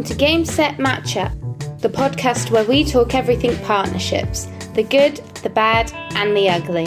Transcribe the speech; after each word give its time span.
welcome 0.00 0.16
to 0.16 0.24
Game 0.24 0.46
Set 0.46 0.78
Matchup, 0.78 1.80
the 1.82 1.88
podcast 1.90 2.50
where 2.50 2.64
we 2.64 2.84
talk 2.84 3.14
everything 3.14 3.54
partnerships 3.64 4.46
the 4.72 4.82
good, 4.82 5.16
the 5.42 5.50
bad, 5.50 5.92
and 6.14 6.34
the 6.34 6.48
ugly. 6.48 6.86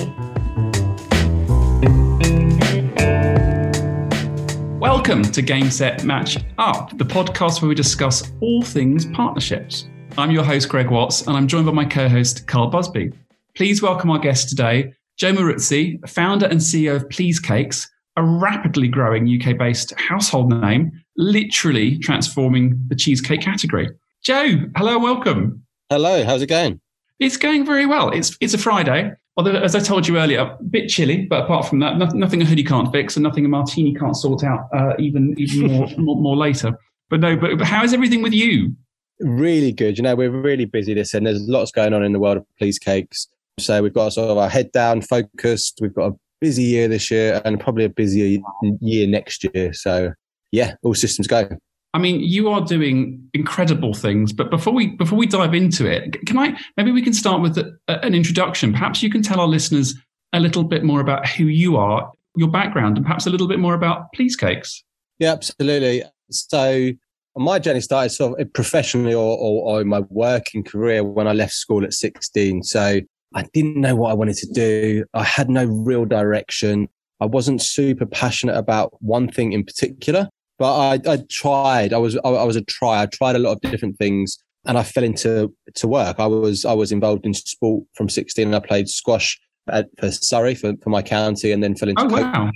Welcome 4.79 5.21
to 5.21 5.43
Game 5.43 5.69
Set 5.69 6.03
Match 6.03 6.37
Up, 6.57 6.97
the 6.97 7.05
podcast 7.05 7.61
where 7.61 7.69
we 7.69 7.75
discuss 7.75 8.31
all 8.41 8.63
things 8.63 9.05
partnerships. 9.05 9.87
I'm 10.17 10.31
your 10.31 10.43
host, 10.43 10.67
Greg 10.69 10.89
Watts, 10.89 11.27
and 11.27 11.37
I'm 11.37 11.47
joined 11.47 11.67
by 11.67 11.71
my 11.71 11.85
co 11.85 12.09
host, 12.09 12.47
Carl 12.47 12.71
Busby. 12.71 13.11
Please 13.55 13.83
welcome 13.83 14.09
our 14.09 14.17
guest 14.17 14.49
today, 14.49 14.91
Joe 15.19 15.33
Maruzzi, 15.33 15.99
founder 16.09 16.47
and 16.47 16.59
CEO 16.59 16.95
of 16.95 17.07
Please 17.11 17.39
Cakes, 17.39 17.87
a 18.17 18.23
rapidly 18.23 18.87
growing 18.87 19.29
UK 19.29 19.55
based 19.55 19.93
household 19.99 20.49
name, 20.49 21.02
literally 21.17 21.97
transforming 21.99 22.79
the 22.87 22.95
cheesecake 22.95 23.41
category. 23.41 23.89
Joe, 24.23 24.57
hello 24.75 24.99
welcome. 24.99 25.63
Hello, 25.89 26.23
how's 26.23 26.41
it 26.41 26.47
going? 26.47 26.79
It's 27.19 27.37
going 27.37 27.65
very 27.65 27.85
well. 27.85 28.09
It's 28.09 28.37
it's 28.41 28.53
a 28.53 28.57
Friday. 28.57 29.11
Although, 29.35 29.55
as 29.55 29.75
I 29.75 29.79
told 29.79 30.07
you 30.07 30.19
earlier, 30.19 30.41
a 30.41 30.63
bit 30.63 30.89
chilly, 30.89 31.25
but 31.25 31.45
apart 31.45 31.67
from 31.67 31.79
that, 31.79 31.97
nothing, 31.97 32.19
nothing 32.19 32.41
a 32.41 32.45
hoodie 32.45 32.63
can't 32.63 32.91
fix 32.91 33.15
and 33.15 33.23
nothing 33.23 33.45
a 33.45 33.47
martini 33.47 33.93
can't 33.95 34.15
sort 34.15 34.43
out, 34.43 34.67
uh, 34.73 34.93
even 34.99 35.33
even 35.37 35.71
more, 35.71 35.87
more, 35.97 36.15
more 36.15 36.35
later. 36.35 36.77
But 37.09 37.19
no, 37.19 37.35
but, 37.35 37.57
but 37.57 37.67
how 37.67 37.83
is 37.83 37.93
everything 37.93 38.21
with 38.21 38.33
you? 38.33 38.75
Really 39.19 39.71
good. 39.71 39.97
You 39.97 40.03
know, 40.03 40.15
we're 40.15 40.29
really 40.29 40.65
busy 40.65 40.93
this 40.93 41.13
end. 41.13 41.25
There's 41.25 41.41
lots 41.47 41.71
going 41.71 41.93
on 41.93 42.03
in 42.03 42.13
the 42.13 42.19
world 42.19 42.37
of 42.37 42.45
please 42.57 42.77
cakes. 42.79 43.27
So 43.59 43.81
we've 43.83 43.93
got 43.93 44.13
sort 44.13 44.29
of 44.29 44.37
our 44.37 44.49
head 44.49 44.71
down, 44.71 45.01
focused. 45.01 45.79
We've 45.81 45.93
got 45.93 46.11
a 46.11 46.15
busy 46.41 46.63
year 46.63 46.87
this 46.87 47.11
year 47.11 47.41
and 47.45 47.59
probably 47.59 47.85
a 47.85 47.89
busier 47.89 48.39
year 48.81 49.07
next 49.07 49.45
year. 49.53 49.73
So 49.73 50.13
yeah, 50.53 50.75
all 50.83 50.93
systems 50.93 51.25
go. 51.25 51.49
I 51.95 51.99
mean, 51.99 52.19
you 52.21 52.47
are 52.49 52.61
doing 52.61 53.27
incredible 53.33 53.93
things, 53.93 54.31
but 54.31 54.49
before 54.49 54.71
we 54.71 54.87
before 54.95 55.17
we 55.17 55.25
dive 55.25 55.53
into 55.53 55.85
it, 55.85 56.25
can 56.27 56.37
I 56.37 56.57
maybe 56.77 56.91
we 56.91 57.01
can 57.01 57.13
start 57.13 57.41
with 57.41 57.57
a, 57.57 57.75
an 57.87 58.13
introduction? 58.13 58.71
Perhaps 58.71 59.01
you 59.01 59.09
can 59.09 59.23
tell 59.23 59.39
our 59.39 59.47
listeners 59.47 59.95
a 60.31 60.39
little 60.39 60.63
bit 60.63 60.83
more 60.83 61.01
about 61.01 61.27
who 61.27 61.45
you 61.45 61.75
are, 61.75 62.11
your 62.35 62.49
background, 62.49 62.97
and 62.97 63.05
perhaps 63.05 63.25
a 63.25 63.31
little 63.31 63.47
bit 63.47 63.59
more 63.59 63.73
about 63.73 64.13
Please 64.13 64.35
Cakes. 64.35 64.83
Yeah, 65.17 65.31
absolutely. 65.31 66.03
So 66.29 66.91
my 67.35 67.57
journey 67.57 67.81
started 67.81 68.09
sort 68.09 68.39
of 68.39 68.53
professionally 68.53 69.13
or, 69.13 69.37
or, 69.37 69.73
or 69.73 69.81
in 69.81 69.87
my 69.87 70.01
working 70.09 70.63
career 70.63 71.03
when 71.03 71.27
I 71.27 71.33
left 71.33 71.53
school 71.53 71.83
at 71.83 71.93
16. 71.93 72.63
So 72.63 73.01
I 73.33 73.43
didn't 73.53 73.77
know 73.77 73.95
what 73.95 74.11
I 74.11 74.13
wanted 74.13 74.37
to 74.37 74.47
do. 74.51 75.05
I 75.15 75.23
had 75.23 75.49
no 75.49 75.65
real 75.65 76.05
direction. 76.05 76.89
I 77.19 77.25
wasn't 77.25 77.61
super 77.61 78.05
passionate 78.05 78.55
about 78.55 79.01
one 79.01 79.27
thing 79.27 79.53
in 79.53 79.63
particular, 79.63 80.29
but 80.63 80.79
I, 81.07 81.11
I 81.11 81.17
tried. 81.29 81.91
I 81.91 81.97
was 81.97 82.15
I, 82.23 82.29
I 82.29 82.45
was 82.45 82.55
a 82.55 82.61
try. 82.61 83.01
I 83.01 83.05
tried 83.07 83.35
a 83.35 83.39
lot 83.39 83.51
of 83.51 83.59
different 83.69 83.97
things, 83.97 84.37
and 84.65 84.77
I 84.77 84.83
fell 84.83 85.03
into 85.03 85.53
to 85.75 85.87
work. 85.89 86.21
I 86.21 86.25
was 86.25 86.63
I 86.63 86.71
was 86.71 86.93
involved 86.93 87.25
in 87.25 87.33
sport 87.33 87.83
from 87.95 88.07
16, 88.07 88.47
and 88.47 88.55
I 88.55 88.65
played 88.65 88.87
squash 88.87 89.37
at, 89.67 89.89
for 89.99 90.09
Surrey 90.09 90.55
for, 90.55 90.71
for 90.81 90.89
my 90.89 91.01
county, 91.01 91.51
and 91.51 91.61
then 91.61 91.75
fell 91.75 91.89
into 91.89 92.03
oh, 92.03 92.07
wow. 92.07 92.49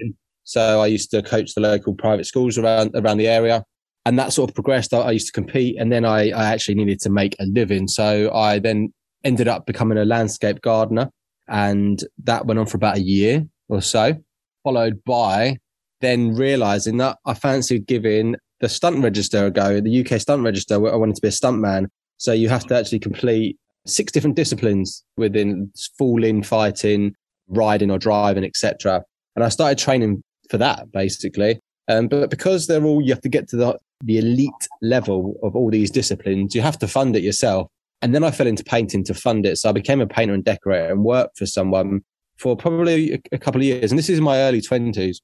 So 0.45 0.79
I 0.79 0.87
used 0.87 1.11
to 1.11 1.21
coach 1.21 1.53
the 1.53 1.59
local 1.59 1.93
private 1.95 2.25
schools 2.25 2.57
around 2.57 2.91
around 2.95 3.17
the 3.17 3.27
area, 3.27 3.65
and 4.05 4.17
that 4.17 4.31
sort 4.31 4.51
of 4.51 4.55
progressed. 4.55 4.93
I, 4.93 4.99
I 4.99 5.11
used 5.11 5.27
to 5.27 5.33
compete, 5.33 5.75
and 5.77 5.91
then 5.91 6.05
I, 6.05 6.29
I 6.29 6.45
actually 6.53 6.75
needed 6.75 7.01
to 7.01 7.09
make 7.09 7.35
a 7.41 7.45
living. 7.45 7.89
So 7.89 8.33
I 8.33 8.59
then 8.59 8.93
ended 9.25 9.49
up 9.49 9.65
becoming 9.65 9.97
a 9.97 10.05
landscape 10.05 10.61
gardener. 10.61 11.11
And 11.49 12.01
that 12.23 12.45
went 12.45 12.57
on 12.57 12.67
for 12.67 12.77
about 12.77 12.95
a 12.95 13.01
year 13.01 13.45
or 13.67 13.81
so, 13.81 14.15
followed 14.63 15.03
by 15.03 15.57
then 16.01 16.33
realizing 16.35 16.97
that 16.97 17.17
I 17.25 17.33
fancied 17.33 17.87
giving 17.87 18.35
the 18.59 18.69
stunt 18.69 19.03
register 19.03 19.45
a 19.45 19.51
go, 19.51 19.79
the 19.79 20.05
UK 20.05 20.19
stunt 20.19 20.43
register. 20.43 20.75
I 20.75 20.95
wanted 20.95 21.15
to 21.15 21.21
be 21.21 21.27
a 21.27 21.31
stuntman. 21.31 21.87
So 22.17 22.33
you 22.33 22.49
have 22.49 22.65
to 22.67 22.75
actually 22.75 22.99
complete 22.99 23.57
six 23.85 24.11
different 24.11 24.35
disciplines 24.35 25.03
within 25.17 25.71
falling, 25.97 26.43
fighting, 26.43 27.15
riding 27.47 27.91
or 27.91 27.97
driving, 27.97 28.43
etc. 28.43 29.03
And 29.35 29.43
I 29.43 29.49
started 29.49 29.77
training 29.77 30.23
for 30.49 30.57
that 30.57 30.91
basically. 30.91 31.59
Um, 31.87 32.07
but 32.07 32.29
because 32.29 32.67
they're 32.67 32.83
all, 32.83 33.01
you 33.01 33.13
have 33.13 33.21
to 33.21 33.29
get 33.29 33.47
to 33.49 33.55
the, 33.55 33.79
the 34.03 34.17
elite 34.17 34.67
level 34.81 35.35
of 35.43 35.55
all 35.55 35.69
these 35.69 35.89
disciplines, 35.89 36.53
you 36.53 36.61
have 36.61 36.77
to 36.79 36.87
fund 36.87 37.15
it 37.15 37.23
yourself. 37.23 37.67
And 38.01 38.13
then 38.13 38.23
I 38.23 38.31
fell 38.31 38.47
into 38.47 38.63
painting 38.63 39.03
to 39.05 39.13
fund 39.13 39.45
it. 39.45 39.57
So 39.57 39.69
I 39.69 39.71
became 39.71 40.01
a 40.01 40.07
painter 40.07 40.33
and 40.33 40.43
decorator 40.43 40.91
and 40.91 41.03
worked 41.03 41.37
for 41.37 41.45
someone 41.45 42.01
for 42.37 42.55
probably 42.55 43.19
a, 43.31 43.37
couple 43.37 43.61
of 43.61 43.65
years. 43.65 43.91
And 43.91 43.97
this 43.97 44.09
is 44.09 44.21
my 44.21 44.37
early 44.39 44.61
20s. 44.61 45.17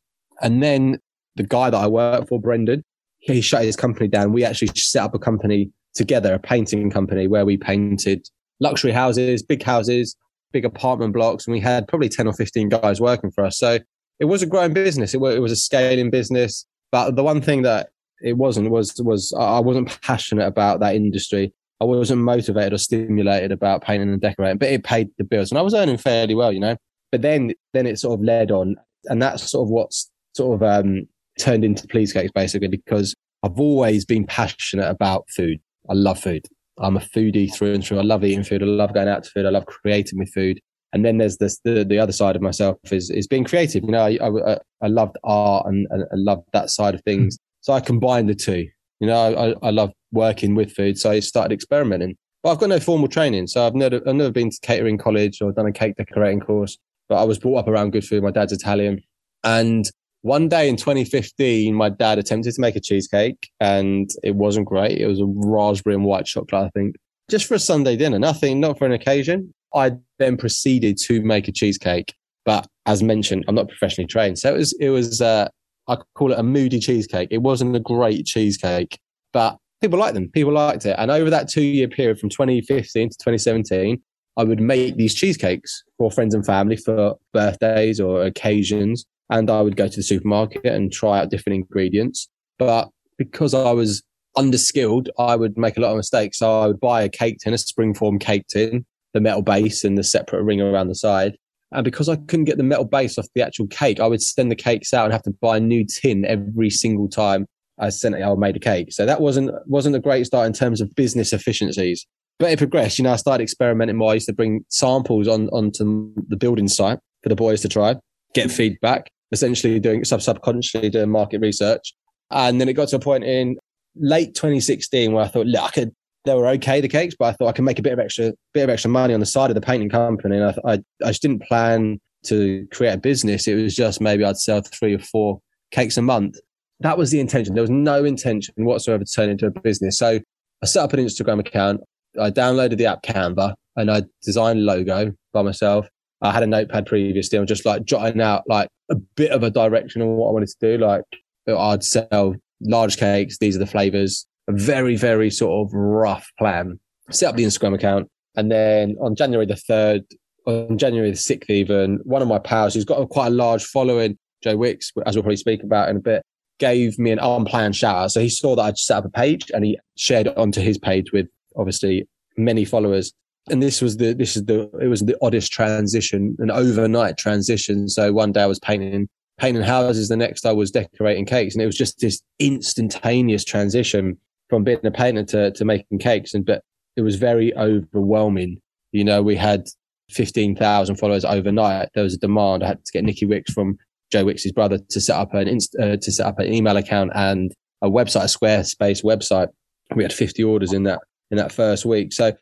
And 0.43 0.61
then 0.61 0.99
the 1.35 1.43
guy 1.43 1.69
that 1.69 1.77
I 1.77 1.87
worked 1.87 2.29
for, 2.29 2.39
Brendan, 2.39 2.83
he 3.19 3.41
shut 3.41 3.63
his 3.63 3.75
company 3.75 4.07
down. 4.07 4.33
We 4.33 4.43
actually 4.43 4.69
set 4.75 5.03
up 5.03 5.15
a 5.15 5.19
company 5.19 5.71
together, 5.95 6.33
a 6.33 6.39
painting 6.39 6.91
company 6.91 7.27
where 7.27 7.45
we 7.45 7.57
painted 7.57 8.27
luxury 8.59 8.91
houses, 8.91 9.41
big 9.41 9.63
houses, 9.63 10.15
big 10.51 10.65
apartment 10.65 11.13
blocks. 11.13 11.47
And 11.47 11.53
we 11.53 11.61
had 11.61 11.87
probably 11.87 12.09
10 12.09 12.27
or 12.27 12.33
15 12.33 12.69
guys 12.69 12.99
working 12.99 13.31
for 13.31 13.45
us. 13.45 13.57
So 13.57 13.79
it 14.19 14.25
was 14.25 14.43
a 14.43 14.45
growing 14.45 14.73
business. 14.73 15.13
It 15.13 15.21
was, 15.21 15.35
it 15.35 15.39
was 15.39 15.51
a 15.51 15.57
scaling 15.57 16.09
business. 16.09 16.65
But 16.91 17.15
the 17.15 17.23
one 17.23 17.41
thing 17.41 17.61
that 17.63 17.89
it 18.21 18.37
wasn't 18.37 18.69
was, 18.69 18.93
was 19.01 19.33
I 19.37 19.59
wasn't 19.59 19.99
passionate 20.01 20.45
about 20.45 20.81
that 20.81 20.95
industry. 20.95 21.53
I 21.81 21.85
wasn't 21.85 22.21
motivated 22.21 22.73
or 22.73 22.77
stimulated 22.77 23.51
about 23.51 23.83
painting 23.83 24.09
and 24.09 24.21
decorating, 24.21 24.57
but 24.57 24.69
it 24.69 24.83
paid 24.83 25.09
the 25.17 25.23
bills 25.23 25.51
and 25.51 25.57
I 25.57 25.61
was 25.61 25.73
earning 25.73 25.97
fairly 25.97 26.35
well, 26.35 26.51
you 26.51 26.59
know. 26.59 26.77
But 27.11 27.21
then, 27.21 27.53
then 27.73 27.85
it 27.85 27.99
sort 27.99 28.19
of 28.19 28.23
led 28.23 28.51
on, 28.51 28.75
and 29.05 29.21
that's 29.21 29.51
sort 29.51 29.67
of 29.67 29.69
what's 29.69 30.09
sort 30.33 30.61
of 30.61 30.67
um, 30.67 31.07
turned 31.39 31.63
into 31.63 31.87
Please 31.87 32.13
Cakes 32.13 32.31
basically 32.33 32.67
because 32.67 33.15
I've 33.43 33.59
always 33.59 34.05
been 34.05 34.25
passionate 34.25 34.89
about 34.89 35.29
food. 35.29 35.59
I 35.89 35.93
love 35.93 36.19
food. 36.19 36.45
I'm 36.79 36.97
a 36.97 37.01
foodie 37.01 37.53
through 37.53 37.73
and 37.73 37.85
through. 37.85 37.99
I 37.99 38.03
love 38.03 38.23
eating 38.23 38.43
food. 38.43 38.63
I 38.63 38.65
love 38.65 38.93
going 38.93 39.07
out 39.07 39.23
to 39.23 39.29
food. 39.29 39.45
I 39.45 39.49
love 39.49 39.65
creating 39.65 40.19
with 40.19 40.33
food. 40.33 40.59
And 40.91 41.03
then 41.03 41.17
there's 41.17 41.37
this, 41.37 41.59
the, 41.63 41.83
the 41.83 41.99
other 41.99 42.11
side 42.11 42.35
of 42.35 42.41
myself 42.41 42.77
is, 42.91 43.09
is 43.09 43.27
being 43.27 43.43
creative. 43.43 43.83
You 43.83 43.91
know, 43.91 44.05
I, 44.05 44.17
I, 44.21 44.57
I 44.81 44.87
loved 44.87 45.17
art 45.23 45.65
and, 45.67 45.87
and 45.89 46.03
I 46.03 46.15
loved 46.15 46.47
that 46.53 46.69
side 46.69 46.95
of 46.95 47.01
things. 47.03 47.37
So 47.61 47.73
I 47.73 47.79
combined 47.79 48.29
the 48.29 48.35
two. 48.35 48.67
You 48.99 49.07
know, 49.07 49.35
I, 49.63 49.67
I 49.67 49.71
love 49.71 49.91
working 50.11 50.55
with 50.55 50.71
food, 50.71 50.97
so 50.97 51.11
I 51.11 51.19
started 51.19 51.53
experimenting. 51.53 52.15
But 52.41 52.51
I've 52.51 52.59
got 52.59 52.69
no 52.69 52.79
formal 52.79 53.07
training, 53.07 53.47
so 53.47 53.65
I've 53.65 53.75
never 53.75 54.01
I've 54.07 54.15
never 54.15 54.31
been 54.31 54.49
to 54.49 54.57
catering 54.61 54.97
college 54.97 55.41
or 55.41 55.51
done 55.51 55.65
a 55.65 55.71
cake 55.71 55.95
decorating 55.95 56.39
course. 56.39 56.77
But 57.09 57.15
I 57.15 57.23
was 57.23 57.39
brought 57.39 57.57
up 57.57 57.67
around 57.67 57.91
good 57.91 58.05
food. 58.05 58.23
My 58.23 58.31
dad's 58.31 58.53
Italian, 58.53 59.01
and 59.43 59.85
one 60.23 60.47
day 60.47 60.69
in 60.69 60.77
2015, 60.77 61.73
my 61.73 61.89
dad 61.89 62.17
attempted 62.17 62.53
to 62.53 62.61
make 62.61 62.75
a 62.75 62.79
cheesecake, 62.79 63.49
and 63.59 64.09
it 64.23 64.35
wasn't 64.35 64.65
great. 64.65 64.97
It 64.97 65.05
was 65.05 65.19
a 65.19 65.25
raspberry 65.27 65.95
and 65.95 66.05
white 66.05 66.25
chocolate, 66.25 66.63
I 66.65 66.69
think, 66.69 66.95
just 67.29 67.45
for 67.45 67.55
a 67.55 67.59
Sunday 67.59 67.97
dinner. 67.97 68.17
Nothing, 68.17 68.59
not 68.59 68.79
for 68.79 68.85
an 68.85 68.93
occasion. 68.93 69.53
I 69.75 69.91
then 70.19 70.37
proceeded 70.37 70.97
to 71.05 71.21
make 71.21 71.47
a 71.47 71.51
cheesecake, 71.51 72.13
but 72.45 72.65
as 72.85 73.03
mentioned, 73.03 73.43
I'm 73.47 73.55
not 73.55 73.67
professionally 73.67 74.07
trained, 74.07 74.39
so 74.39 74.53
it 74.53 74.57
was 74.57 74.73
it 74.79 74.89
was 74.89 75.21
uh, 75.21 75.49
I 75.87 75.97
call 76.15 76.31
it 76.31 76.39
a 76.39 76.43
moody 76.43 76.79
cheesecake. 76.79 77.27
It 77.29 77.41
wasn't 77.41 77.75
a 77.75 77.81
great 77.81 78.25
cheesecake, 78.25 78.97
but 79.33 79.57
people 79.81 79.99
liked 79.99 80.13
them. 80.13 80.29
People 80.29 80.53
liked 80.53 80.85
it. 80.85 80.95
And 80.97 81.11
over 81.11 81.29
that 81.29 81.49
two 81.49 81.63
year 81.63 81.89
period 81.89 82.19
from 82.19 82.29
2015 82.29 83.09
to 83.09 83.17
2017, 83.17 84.01
I 84.37 84.43
would 84.43 84.61
make 84.61 84.95
these 84.95 85.13
cheesecakes 85.13 85.83
for 85.97 86.09
friends 86.09 86.33
and 86.33 86.45
family 86.45 86.77
for 86.77 87.15
birthdays 87.33 87.99
or 87.99 88.23
occasions. 88.23 89.05
And 89.33 89.49
I 89.49 89.61
would 89.61 89.75
go 89.75 89.87
to 89.87 89.95
the 89.95 90.03
supermarket 90.03 90.63
and 90.63 90.93
try 90.93 91.19
out 91.19 91.31
different 91.31 91.55
ingredients. 91.55 92.29
But 92.59 92.89
because 93.17 93.55
I 93.55 93.71
was 93.71 94.03
underskilled, 94.37 95.07
I 95.17 95.35
would 95.35 95.57
make 95.57 95.75
a 95.75 95.81
lot 95.81 95.89
of 95.89 95.97
mistakes. 95.97 96.37
So 96.37 96.61
I 96.61 96.67
would 96.67 96.79
buy 96.79 97.01
a 97.01 97.09
cake 97.09 97.39
tin, 97.39 97.51
a 97.51 97.57
springform 97.57 98.19
cake 98.19 98.45
tin, 98.47 98.85
the 99.13 99.21
metal 99.21 99.41
base 99.41 99.83
and 99.83 99.97
the 99.97 100.03
separate 100.03 100.43
ring 100.43 100.61
around 100.61 100.89
the 100.89 100.95
side. 100.95 101.35
And 101.71 101.83
because 101.83 102.09
I 102.09 102.15
couldn't 102.15 102.45
get 102.45 102.57
the 102.57 102.63
metal 102.63 102.85
base 102.85 103.17
off 103.17 103.25
the 103.33 103.41
actual 103.41 103.65
cake, 103.65 103.99
I 103.99 104.05
would 104.05 104.21
send 104.21 104.51
the 104.51 104.55
cakes 104.55 104.93
out 104.93 105.05
and 105.05 105.13
have 105.13 105.23
to 105.23 105.33
buy 105.41 105.57
a 105.57 105.59
new 105.59 105.83
tin 105.83 106.25
every 106.25 106.69
single 106.69 107.09
time 107.09 107.47
I 107.79 107.89
sent 107.89 108.13
it, 108.13 108.21
I 108.21 108.35
made 108.35 108.55
a 108.55 108.59
cake. 108.59 108.93
So 108.93 109.07
that 109.07 109.19
wasn't 109.19 109.49
wasn't 109.65 109.95
a 109.95 109.99
great 109.99 110.27
start 110.27 110.45
in 110.45 110.53
terms 110.53 110.79
of 110.79 110.93
business 110.93 111.33
efficiencies. 111.33 112.05
But 112.37 112.51
it 112.51 112.59
progressed. 112.59 112.99
You 112.99 113.03
know, 113.03 113.13
I 113.13 113.15
started 113.15 113.43
experimenting 113.43 113.97
more. 113.97 114.11
I 114.11 114.15
used 114.15 114.27
to 114.27 114.33
bring 114.33 114.63
samples 114.69 115.27
on 115.27 115.49
onto 115.49 116.13
the 116.27 116.37
building 116.37 116.67
site 116.67 116.99
for 117.23 117.29
the 117.29 117.35
boys 117.35 117.61
to 117.61 117.69
try, 117.69 117.95
get 118.35 118.51
feedback, 118.51 119.09
essentially 119.33 119.79
doing 119.79 120.05
sub 120.05 120.21
subconsciously 120.21 120.89
doing 120.89 121.09
market 121.09 121.41
research. 121.41 121.93
And 122.31 122.61
then 122.61 122.69
it 122.69 122.73
got 122.73 122.87
to 122.89 122.95
a 122.95 122.99
point 122.99 123.23
in 123.23 123.57
late 123.95 124.33
2016 124.35 125.11
where 125.11 125.23
I 125.23 125.27
thought, 125.27 125.47
look, 125.47 125.61
I 125.61 125.69
could 125.69 125.91
they 126.25 126.33
were 126.35 126.47
okay, 126.47 126.79
the 126.79 126.87
cakes, 126.87 127.15
but 127.17 127.25
I 127.25 127.31
thought 127.33 127.49
I 127.49 127.51
could 127.51 127.65
make 127.65 127.79
a 127.79 127.81
bit 127.81 127.93
of 127.93 127.99
extra, 127.99 128.31
bit 128.53 128.63
of 128.63 128.69
extra 128.69 128.89
money 128.89 129.13
on 129.13 129.19
the 129.19 129.25
side 129.25 129.49
of 129.49 129.55
the 129.55 129.61
painting 129.61 129.89
company. 129.89 130.37
And 130.37 130.45
I, 130.65 130.73
I, 130.73 130.73
I 131.03 131.07
just 131.09 131.21
didn't 131.21 131.43
plan 131.43 131.99
to 132.27 132.65
create 132.71 132.93
a 132.93 132.97
business. 132.97 133.47
It 133.47 133.55
was 133.55 133.75
just 133.75 133.99
maybe 133.99 134.23
I'd 134.23 134.37
sell 134.37 134.61
three 134.61 134.93
or 134.93 134.99
four 134.99 135.41
cakes 135.71 135.97
a 135.97 136.01
month. 136.01 136.37
That 136.79 136.97
was 136.97 137.11
the 137.11 137.19
intention. 137.19 137.55
There 137.55 137.63
was 137.63 137.69
no 137.69 138.05
intention 138.05 138.53
whatsoever 138.57 139.03
to 139.03 139.11
turn 139.11 139.29
into 139.29 139.47
a 139.47 139.51
business. 139.51 139.97
So 139.97 140.19
I 140.61 140.65
set 140.65 140.83
up 140.83 140.93
an 140.93 141.01
Instagram 141.01 141.39
account. 141.39 141.81
I 142.19 142.31
downloaded 142.31 142.77
the 142.77 142.85
app 142.85 143.03
Canva 143.03 143.55
and 143.75 143.91
I 143.91 144.03
designed 144.23 144.59
a 144.59 144.61
logo 144.61 145.11
by 145.33 145.41
myself. 145.41 145.87
I 146.23 146.31
had 146.31 146.43
a 146.43 146.47
notepad 146.47 146.85
previously. 146.85 147.37
I 147.37 147.41
was 147.41 147.49
just 147.49 147.65
like 147.65 147.85
jotting 147.85 148.21
out 148.21 148.43
like 148.47 148.69
a 148.89 148.95
bit 148.95 149.31
of 149.31 149.43
a 149.43 149.51
direction 149.51 150.01
on 150.01 150.15
what 150.15 150.29
I 150.29 150.31
wanted 150.31 150.49
to 150.49 150.77
do. 150.77 150.83
Like 150.83 151.03
I'd 151.47 151.83
sell 151.83 152.35
large 152.61 152.97
cakes. 152.97 153.37
These 153.37 153.55
are 153.55 153.59
the 153.59 153.67
flavors 153.67 154.25
a 154.47 154.51
very, 154.51 154.95
very 154.95 155.29
sort 155.29 155.67
of 155.67 155.73
rough 155.73 156.29
plan. 156.37 156.79
Set 157.09 157.29
up 157.29 157.35
the 157.35 157.43
Instagram 157.43 157.75
account. 157.75 158.09
And 158.35 158.51
then 158.51 158.95
on 159.01 159.15
January 159.15 159.45
the 159.45 159.53
3rd, 159.53 160.03
on 160.45 160.77
January 160.77 161.11
the 161.11 161.17
6th, 161.17 161.49
even, 161.49 161.99
one 162.03 162.21
of 162.21 162.27
my 162.27 162.39
pals 162.39 162.73
who's 162.73 162.85
got 162.85 162.99
a, 162.99 163.07
quite 163.07 163.27
a 163.27 163.31
large 163.31 163.63
following, 163.63 164.17
Joe 164.43 164.57
Wicks, 164.57 164.91
as 165.05 165.15
we'll 165.15 165.23
probably 165.23 165.37
speak 165.37 165.63
about 165.63 165.89
in 165.89 165.97
a 165.97 166.01
bit, 166.01 166.23
gave 166.59 166.99
me 166.99 167.11
an 167.11 167.19
unplanned 167.19 167.75
shout 167.75 167.95
out. 167.95 168.11
So 168.11 168.19
he 168.19 168.29
saw 168.29 168.55
that 168.55 168.63
I'd 168.63 168.77
set 168.77 168.97
up 168.97 169.05
a 169.05 169.09
page 169.09 169.51
and 169.53 169.63
he 169.63 169.79
shared 169.95 170.27
it 170.27 170.37
onto 170.37 170.61
his 170.61 170.77
page 170.77 171.11
with 171.11 171.27
obviously 171.55 172.07
many 172.35 172.65
followers. 172.65 173.13
And 173.49 173.61
this 173.61 173.81
was 173.81 173.97
the, 173.97 174.13
this 174.13 174.37
is 174.37 174.45
the, 174.45 174.69
it 174.81 174.87
was 174.87 175.01
the 175.01 175.17
oddest 175.21 175.51
transition, 175.51 176.35
an 176.39 176.49
overnight 176.49 177.17
transition. 177.17 177.89
So 177.89 178.13
one 178.13 178.31
day 178.31 178.43
I 178.43 178.45
was 178.45 178.59
painting, 178.59 179.09
painting 179.37 179.63
houses. 179.63 180.07
The 180.07 180.15
next 180.15 180.45
I 180.45 180.53
was 180.53 180.71
decorating 180.71 181.25
cakes. 181.25 181.53
And 181.53 181.61
it 181.61 181.65
was 181.65 181.77
just 181.77 181.99
this 181.99 182.21
instantaneous 182.39 183.43
transition 183.43 184.17
from 184.49 184.63
being 184.63 184.85
a 184.85 184.91
painter 184.91 185.23
to, 185.25 185.51
to 185.51 185.65
making 185.65 185.99
cakes. 185.99 186.33
And, 186.33 186.45
but 186.45 186.63
it 186.95 187.01
was 187.01 187.17
very 187.17 187.55
overwhelming. 187.57 188.61
You 188.91 189.03
know, 189.03 189.21
we 189.21 189.35
had 189.35 189.67
15,000 190.11 190.95
followers 190.95 191.25
overnight. 191.25 191.89
There 191.93 192.03
was 192.03 192.13
a 192.13 192.19
demand. 192.19 192.63
I 192.63 192.67
had 192.67 192.85
to 192.85 192.91
get 192.91 193.03
Nikki 193.03 193.25
Wicks 193.25 193.51
from 193.51 193.77
Joe 194.11 194.25
Wicks's 194.25 194.51
brother 194.51 194.77
to 194.77 195.01
set 195.01 195.17
up 195.17 195.33
an 195.33 195.47
inst- 195.47 195.75
uh, 195.79 195.97
to 195.97 196.11
set 196.11 196.27
up 196.27 196.39
an 196.39 196.53
email 196.53 196.77
account 196.77 197.11
and 197.15 197.51
a 197.81 197.89
website, 197.89 198.23
a 198.23 198.37
Squarespace 198.37 199.03
website. 199.03 199.47
We 199.95 200.03
had 200.03 200.13
50 200.13 200.43
orders 200.43 200.71
in 200.71 200.83
that 200.83 200.99
in 201.31 201.37
that 201.37 201.51
first 201.51 201.83
week. 201.83 202.13
So 202.13 202.33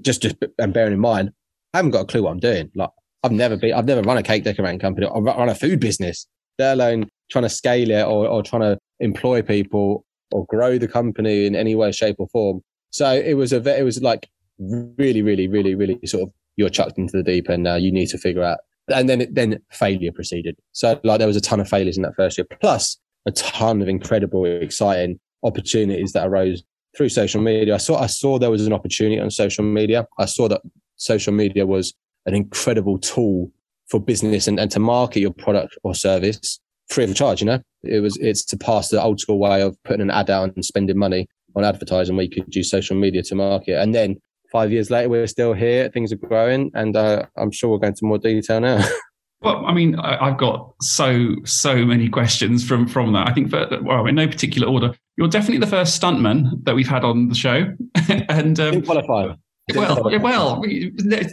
just 0.00 0.22
just 0.22 0.36
and 0.58 0.72
bearing 0.72 0.92
in 0.92 1.00
mind, 1.00 1.32
I 1.74 1.78
haven't 1.78 1.92
got 1.92 2.02
a 2.02 2.06
clue 2.06 2.22
what 2.22 2.32
I'm 2.32 2.40
doing. 2.40 2.70
Like 2.74 2.90
I've 3.22 3.32
never 3.32 3.56
been, 3.56 3.74
I've 3.74 3.86
never 3.86 4.02
run 4.02 4.18
a 4.18 4.22
cake 4.22 4.44
decorating 4.44 4.78
company. 4.78 5.06
I 5.06 5.18
run 5.18 5.48
a 5.48 5.54
food 5.54 5.80
business, 5.80 6.26
let 6.58 6.74
alone 6.74 7.08
trying 7.30 7.44
to 7.44 7.48
scale 7.48 7.90
it 7.90 8.02
or, 8.02 8.26
or 8.26 8.42
trying 8.42 8.62
to 8.62 8.78
employ 9.00 9.42
people 9.42 10.04
or 10.32 10.46
grow 10.46 10.78
the 10.78 10.88
company 10.88 11.46
in 11.46 11.56
any 11.56 11.74
way, 11.74 11.92
shape, 11.92 12.16
or 12.18 12.28
form. 12.28 12.60
So 12.90 13.12
it 13.12 13.34
was 13.34 13.52
a 13.52 13.78
it 13.78 13.82
was 13.82 14.02
like 14.02 14.28
really, 14.58 15.22
really, 15.22 15.48
really, 15.48 15.74
really 15.74 15.98
sort 16.06 16.24
of 16.24 16.30
you're 16.56 16.68
chucked 16.68 16.98
into 16.98 17.16
the 17.16 17.22
deep 17.22 17.48
and 17.48 17.62
now. 17.62 17.76
You 17.76 17.92
need 17.92 18.08
to 18.08 18.18
figure 18.18 18.42
out 18.42 18.58
and 18.88 19.08
then 19.08 19.26
then 19.32 19.60
failure 19.70 20.12
proceeded. 20.12 20.56
So 20.72 21.00
like 21.04 21.18
there 21.18 21.26
was 21.26 21.36
a 21.36 21.40
ton 21.40 21.60
of 21.60 21.68
failures 21.68 21.96
in 21.96 22.02
that 22.02 22.14
first 22.16 22.38
year, 22.38 22.46
plus 22.60 22.98
a 23.26 23.32
ton 23.32 23.82
of 23.82 23.88
incredible, 23.88 24.44
exciting 24.44 25.18
opportunities 25.42 26.12
that 26.12 26.26
arose 26.26 26.62
through 26.98 27.08
social 27.08 27.40
media. 27.40 27.76
I 27.76 27.78
saw 27.78 27.98
I 27.98 28.08
saw 28.08 28.38
there 28.38 28.50
was 28.50 28.66
an 28.66 28.72
opportunity 28.72 29.20
on 29.20 29.30
social 29.30 29.64
media. 29.64 30.06
I 30.18 30.26
saw 30.26 30.48
that 30.48 30.60
social 30.96 31.32
media 31.32 31.64
was 31.64 31.94
an 32.26 32.34
incredible 32.34 32.98
tool 32.98 33.50
for 33.86 34.00
business 34.00 34.48
and, 34.48 34.58
and 34.60 34.70
to 34.72 34.80
market 34.80 35.20
your 35.20 35.32
product 35.32 35.78
or 35.84 35.94
service 35.94 36.60
free 36.88 37.04
of 37.04 37.14
charge. 37.14 37.40
You 37.40 37.46
know, 37.46 37.60
it 37.84 38.00
was 38.00 38.16
it's 38.18 38.44
to 38.46 38.56
pass 38.56 38.88
the 38.88 39.00
old 39.00 39.20
school 39.20 39.38
way 39.38 39.62
of 39.62 39.80
putting 39.84 40.02
an 40.02 40.10
ad 40.10 40.28
out 40.28 40.54
and 40.54 40.64
spending 40.64 40.98
money 40.98 41.28
on 41.54 41.64
advertising 41.64 42.16
where 42.16 42.24
you 42.24 42.30
could 42.30 42.54
use 42.54 42.68
social 42.68 42.96
media 42.96 43.22
to 43.22 43.34
market. 43.36 43.80
And 43.80 43.94
then 43.94 44.16
five 44.50 44.72
years 44.72 44.90
later, 44.90 45.08
we're 45.08 45.28
still 45.28 45.52
here. 45.52 45.88
Things 45.90 46.12
are 46.12 46.16
growing, 46.16 46.72
and 46.74 46.96
uh, 46.96 47.26
I'm 47.36 47.52
sure 47.52 47.70
we'll 47.70 47.78
go 47.78 47.88
into 47.88 48.04
more 48.04 48.18
detail 48.18 48.60
now. 48.60 48.84
Well, 49.40 49.64
I 49.66 49.72
mean, 49.72 49.94
I, 49.94 50.30
have 50.30 50.36
got 50.36 50.74
so 50.80 51.36
so 51.44 51.86
many 51.86 52.08
questions 52.08 52.66
from 52.66 52.88
from 52.88 53.12
that. 53.12 53.28
I 53.28 53.32
think, 53.32 53.50
for, 53.50 53.68
well, 53.82 54.04
in 54.06 54.16
no 54.16 54.26
particular 54.26 54.66
order, 54.66 54.94
you're 55.18 55.28
definitely 55.28 55.58
the 55.58 55.66
first 55.66 56.00
stuntman 56.00 56.64
that 56.64 56.76
we've 56.76 56.88
had 56.88 57.02
on 57.02 57.28
the 57.28 57.34
show, 57.34 57.74
and 58.28 58.58
um, 58.60 58.82
qualify. 58.82 59.34
Well, 59.74 60.02
well, 60.20 60.64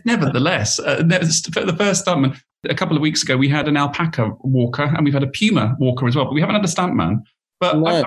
nevertheless, 0.03 0.79
uh, 0.79 1.03
the 1.03 1.75
first 1.77 2.05
stuntman. 2.05 2.37
A 2.67 2.73
couple 2.73 2.95
of 2.97 3.01
weeks 3.01 3.21
ago, 3.21 3.37
we 3.37 3.47
had 3.47 3.67
an 3.67 3.77
alpaca 3.77 4.31
walker, 4.41 4.83
and 4.83 5.05
we've 5.05 5.13
had 5.13 5.21
a 5.21 5.27
puma 5.27 5.75
walker 5.79 6.07
as 6.07 6.15
well, 6.15 6.25
but 6.25 6.33
we 6.33 6.41
haven't 6.41 6.55
had 6.55 6.65
a 6.65 6.67
stuntman. 6.67 7.21
But 7.59 7.77
no. 7.77 7.85
I, 7.85 8.03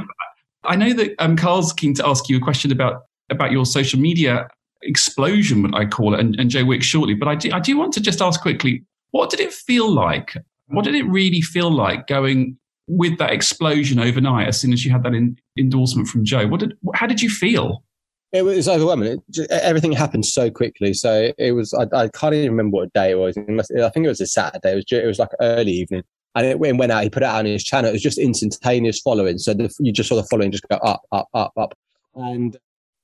I, 0.64 0.76
know 0.76 0.92
that 0.94 1.14
um, 1.20 1.36
Carl's 1.36 1.72
keen 1.72 1.94
to 1.94 2.06
ask 2.06 2.28
you 2.28 2.36
a 2.36 2.40
question 2.40 2.72
about 2.72 3.02
about 3.30 3.52
your 3.52 3.64
social 3.64 4.00
media 4.00 4.48
explosion, 4.82 5.62
what 5.62 5.74
I 5.76 5.86
call 5.86 6.12
it, 6.14 6.20
and, 6.20 6.34
and 6.40 6.50
Joe 6.50 6.64
Wicks 6.64 6.86
shortly. 6.86 7.14
But 7.14 7.28
I 7.28 7.36
do, 7.36 7.52
I 7.52 7.60
do 7.60 7.78
want 7.78 7.92
to 7.94 8.00
just 8.00 8.20
ask 8.20 8.40
quickly, 8.40 8.82
what 9.12 9.30
did 9.30 9.38
it 9.38 9.52
feel 9.52 9.88
like? 9.88 10.36
What 10.66 10.84
did 10.84 10.96
it 10.96 11.04
really 11.04 11.40
feel 11.40 11.70
like 11.70 12.08
going 12.08 12.58
with 12.88 13.18
that 13.18 13.30
explosion 13.30 13.98
overnight 13.98 14.48
as 14.48 14.60
soon 14.60 14.72
as 14.72 14.84
you 14.84 14.90
had 14.90 15.02
that 15.04 15.14
in, 15.14 15.38
endorsement 15.58 16.08
from 16.08 16.24
Joe? 16.24 16.46
What 16.46 16.60
did, 16.60 16.76
how 16.94 17.06
did 17.06 17.20
you 17.20 17.30
feel? 17.30 17.84
It 18.32 18.42
was 18.42 18.68
overwhelming. 18.68 19.22
It, 19.34 19.50
everything 19.50 19.92
happened 19.92 20.26
so 20.26 20.50
quickly. 20.50 20.92
So 20.92 21.32
it 21.38 21.52
was, 21.52 21.72
I, 21.74 21.86
I, 21.96 22.08
can't 22.08 22.34
even 22.34 22.50
remember 22.50 22.76
what 22.76 22.92
day 22.92 23.12
it 23.12 23.18
was. 23.18 23.38
I 23.38 23.88
think 23.90 24.04
it 24.04 24.08
was 24.08 24.20
a 24.20 24.26
Saturday. 24.26 24.72
It 24.72 24.74
was, 24.74 24.84
it 24.90 25.06
was 25.06 25.18
like 25.18 25.30
early 25.40 25.72
evening. 25.72 26.02
And 26.34 26.46
it 26.46 26.58
went 26.58 26.92
out, 26.92 27.02
he 27.02 27.10
put 27.10 27.22
it 27.22 27.26
out 27.26 27.38
on 27.38 27.46
his 27.46 27.64
channel. 27.64 27.90
It 27.90 27.94
was 27.94 28.02
just 28.02 28.18
instantaneous 28.18 29.00
following. 29.00 29.38
So 29.38 29.54
the, 29.54 29.74
you 29.80 29.92
just 29.92 30.08
saw 30.08 30.16
the 30.16 30.24
following 30.24 30.52
just 30.52 30.68
go 30.68 30.76
up, 30.76 31.02
up, 31.10 31.28
up, 31.34 31.52
up. 31.56 31.76
And 32.14 32.56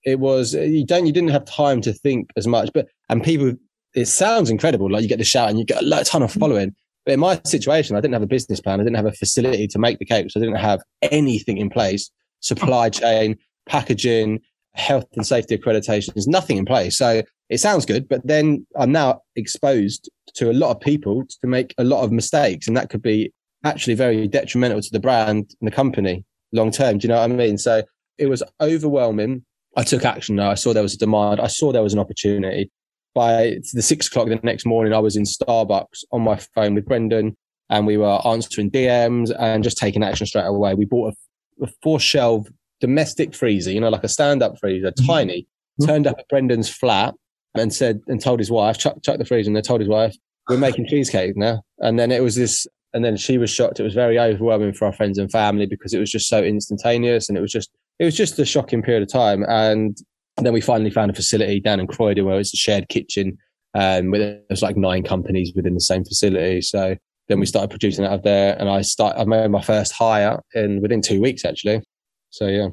it 0.05 0.21
was 0.21 0.55
you 0.55 0.85
don't 0.85 1.07
you 1.07 1.13
didn't 1.13 1.31
have 1.31 1.45
time 1.45 1.81
to 1.83 1.93
think 1.93 2.31
as 2.37 2.47
much. 2.47 2.71
But 2.75 2.89
and 3.09 3.23
people, 3.23 3.55
it 3.95 4.07
sounds 4.07 4.51
incredible. 4.51 4.91
Like 4.91 5.03
you 5.03 5.09
get 5.09 5.19
the 5.19 5.25
shout 5.25 5.49
and 5.49 5.59
you 5.59 5.65
get 5.65 5.83
a 5.83 6.05
ton 6.05 6.23
of 6.23 6.33
following. 6.33 6.75
But 7.05 7.13
in 7.13 7.21
my 7.21 7.41
situation, 7.45 7.97
I 7.97 8.01
didn't 8.01 8.15
have 8.15 8.23
a 8.23 8.27
business 8.27 8.61
plan. 8.61 8.81
I 8.81 8.85
didn't 8.85 8.97
have 8.97 9.07
a 9.07 9.13
facility 9.13 9.67
to 9.69 9.79
make 9.79 9.99
the 9.99 10.07
cakes. 10.07 10.35
I 10.37 10.41
didn't 10.41 10.57
have 10.57 10.81
anything 11.03 11.59
in 11.59 11.71
place. 11.71 12.11
Supply 12.41 12.89
chain, 12.91 13.37
packaging, 13.67 14.41
health 14.75 15.07
and 15.15 15.27
safety 15.27 15.57
accreditation. 15.57 16.13
There's 16.15 16.27
nothing 16.27 16.57
in 16.57 16.65
place. 16.65 16.97
So 16.99 17.23
it 17.49 17.59
sounds 17.59 17.87
good, 17.87 18.09
but 18.09 18.27
then 18.27 18.67
I'm 18.77 18.93
now 18.93 19.21
exposed 19.37 20.11
to 20.35 20.51
a 20.51 20.53
lot 20.53 20.71
of 20.71 20.81
people 20.81 21.25
to 21.41 21.47
make 21.47 21.75
a 21.79 21.85
lot 21.85 22.03
of 22.03 22.11
mistakes, 22.11 22.67
and 22.67 22.77
that 22.77 22.91
could 22.91 23.03
be 23.03 23.33
actually 23.65 23.95
very 23.95 24.27
detrimental 24.27 24.81
to 24.81 24.91
the 24.91 25.01
brand 25.01 25.55
and 25.61 25.67
the 25.67 25.75
company 25.75 26.25
long 26.53 26.71
term. 26.71 26.99
Do 26.99 27.07
you 27.07 27.09
know 27.13 27.21
what 27.21 27.31
I 27.31 27.35
mean? 27.35 27.59
So 27.59 27.83
it 28.19 28.27
was 28.27 28.43
overwhelming. 28.61 29.45
I 29.77 29.83
took 29.83 30.05
action. 30.05 30.39
I 30.39 30.55
saw 30.55 30.73
there 30.73 30.83
was 30.83 30.95
a 30.95 30.99
demand. 30.99 31.41
I 31.41 31.49
saw 31.49 31.73
there 31.73 31.83
was 31.83 31.93
an 31.93 31.99
opportunity. 31.99 32.71
By 33.15 33.59
the 33.73 33.83
six 33.83 34.09
o'clock 34.09 34.29
the 34.29 34.41
next 34.43 34.67
morning, 34.67 34.93
I 34.93 34.99
was 34.99 35.17
in 35.17 35.23
Starbucks 35.23 36.05
on 36.11 36.23
my 36.23 36.37
phone 36.55 36.75
with 36.75 36.87
Brendan 36.87 37.37
and 37.71 37.87
we 37.87 37.97
were 37.97 38.21
answering 38.27 38.71
DMs 38.71 39.35
and 39.39 39.65
just 39.65 39.79
taking 39.79 40.03
action 40.03 40.27
straight 40.27 40.47
away. 40.47 40.75
We 40.75 40.85
bought 40.85 41.15
a, 41.61 41.65
a 41.65 41.69
four 41.83 42.01
shelf 42.01 42.47
domestic 42.81 43.35
freezer, 43.35 43.71
you 43.71 43.81
know, 43.81 43.89
like 43.89 44.05
a 44.05 44.09
stand 44.09 44.43
up 44.43 44.59
freezer, 44.59 44.91
mm-hmm. 44.91 45.07
tiny, 45.07 45.43
mm-hmm. 45.81 45.87
turned 45.87 46.07
up 46.07 46.17
at 46.19 46.29
Brendan's 46.29 46.69
flat 46.69 47.15
and 47.55 47.73
said, 47.73 48.01
and 48.09 48.21
told 48.21 48.41
his 48.41 48.51
wife, 48.51 48.79
chuck, 48.79 48.97
chuck 49.03 49.19
the 49.19 49.25
freezer 49.25 49.49
and 49.49 49.57
they 49.57 49.63
told 49.63 49.81
his 49.81 49.89
wife, 49.89 50.17
we're 50.49 50.59
making 50.59 50.87
cheesecake 50.87 51.37
now. 51.37 51.63
And 51.79 51.99
then 51.99 52.11
it 52.11 52.23
was 52.23 52.35
this, 52.35 52.67
and 52.93 53.05
then 53.05 53.17
she 53.17 53.39
was 53.39 53.51
shocked. 53.51 53.81
It 53.81 53.85
was 53.85 53.95
very 53.95 54.19
overwhelming 54.19 54.75
for 54.75 54.87
our 54.87 54.93
friends 54.93 55.19
and 55.19 55.31
family 55.31 55.67
because 55.67 55.95
it 55.95 55.99
was 55.99 56.11
just 56.11 56.29
so 56.29 56.43
instantaneous 56.43 57.29
and 57.29 57.39
it 57.39 57.41
was 57.41 57.53
just 57.53 57.71
it 57.99 58.05
was 58.05 58.17
just 58.17 58.39
a 58.39 58.45
shocking 58.45 58.83
period 58.83 59.03
of 59.03 59.09
time. 59.09 59.45
And 59.49 59.97
then 60.37 60.53
we 60.53 60.61
finally 60.61 60.91
found 60.91 61.11
a 61.11 61.15
facility 61.15 61.61
down 61.61 61.81
in 61.81 61.87
Croydon 61.87 62.25
where 62.25 62.41
it's 62.41 62.55
a 62.55 62.57
shared 62.57 62.89
kitchen. 62.89 63.39
Um, 63.77 64.13
where 64.13 64.41
there's 64.49 64.63
like 64.63 64.77
nine 64.77 65.03
companies 65.03 65.53
within 65.57 65.75
the 65.75 65.81
same 65.81 66.05
facility. 66.05 66.61
So 66.61 66.95
then 67.27 67.41
we 67.41 67.47
started 67.47 67.71
producing 67.71 68.05
out 68.05 68.13
of 68.13 68.23
there, 68.23 68.57
and 68.59 68.69
I 68.69 68.83
start. 68.83 69.17
I 69.19 69.25
made 69.25 69.51
my 69.51 69.63
first 69.63 69.93
hire 69.93 70.41
in 70.55 70.81
within 70.81 71.01
two 71.01 71.21
weeks 71.21 71.45
actually. 71.45 71.83
So 72.31 72.47
yeah. 72.47 72.69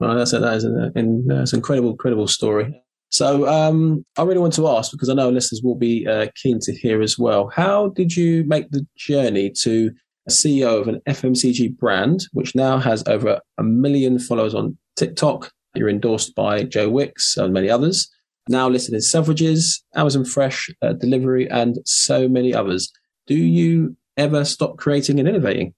Well, 0.00 0.14
that's 0.14 0.32
a, 0.32 0.38
that 0.38 0.54
is 0.54 0.64
an, 0.64 0.92
an, 0.94 1.30
uh, 1.30 1.46
incredible, 1.52 1.90
incredible 1.90 2.26
story. 2.26 2.82
So 3.08 3.46
um, 3.48 4.04
I 4.18 4.22
really 4.22 4.40
want 4.40 4.52
to 4.54 4.68
ask 4.68 4.92
because 4.92 5.08
I 5.08 5.14
know 5.14 5.30
listeners 5.30 5.62
will 5.62 5.76
be 5.76 6.06
uh, 6.06 6.26
keen 6.42 6.58
to 6.60 6.74
hear 6.74 7.00
as 7.00 7.18
well. 7.18 7.50
How 7.54 7.88
did 7.88 8.16
you 8.16 8.44
make 8.44 8.70
the 8.70 8.86
journey 8.96 9.50
to 9.62 9.90
a 10.26 10.30
CEO 10.30 10.80
of 10.80 10.88
an 10.88 11.00
FMCG 11.08 11.76
brand, 11.78 12.26
which 12.32 12.54
now 12.54 12.78
has 12.78 13.02
over 13.06 13.40
a 13.58 13.62
million 13.62 14.18
followers 14.18 14.54
on 14.54 14.76
TikTok. 14.96 15.52
You're 15.76 15.88
endorsed 15.88 16.34
by 16.34 16.62
Joe 16.64 16.88
Wicks 16.88 17.36
and 17.36 17.52
many 17.52 17.70
others. 17.70 18.10
Now 18.48 18.68
listed 18.68 18.94
in 18.94 19.00
Selfridges, 19.00 19.82
Amazon 19.94 20.24
Fresh, 20.24 20.70
uh, 20.82 20.94
Deliveroo, 20.94 21.48
and 21.50 21.78
so 21.84 22.28
many 22.28 22.54
others. 22.54 22.92
Do 23.26 23.34
you 23.34 23.96
ever 24.16 24.44
stop 24.44 24.76
creating 24.76 25.18
and 25.18 25.28
innovating? 25.28 25.74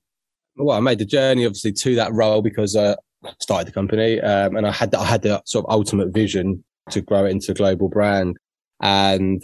Well, 0.57 0.77
I 0.77 0.81
made 0.81 0.99
the 0.99 1.07
journey 1.07 1.47
obviously 1.47 1.73
to 1.73 1.95
that 1.95 2.13
role 2.13 2.43
because 2.43 2.77
uh, 2.77 2.97
I 3.25 3.33
started 3.41 3.69
the 3.69 3.73
company, 3.73 4.21
um, 4.21 4.57
and 4.57 4.67
I 4.67 4.73
had 4.73 4.95
I 4.95 5.05
had 5.05 5.23
the 5.23 5.43
sort 5.47 5.65
of 5.65 5.73
ultimate 5.73 6.09
vision 6.09 6.63
to 6.91 7.01
grow 7.01 7.25
it 7.25 7.31
into 7.31 7.53
a 7.53 7.55
global 7.55 7.89
brand. 7.89 8.37
And 8.83 9.43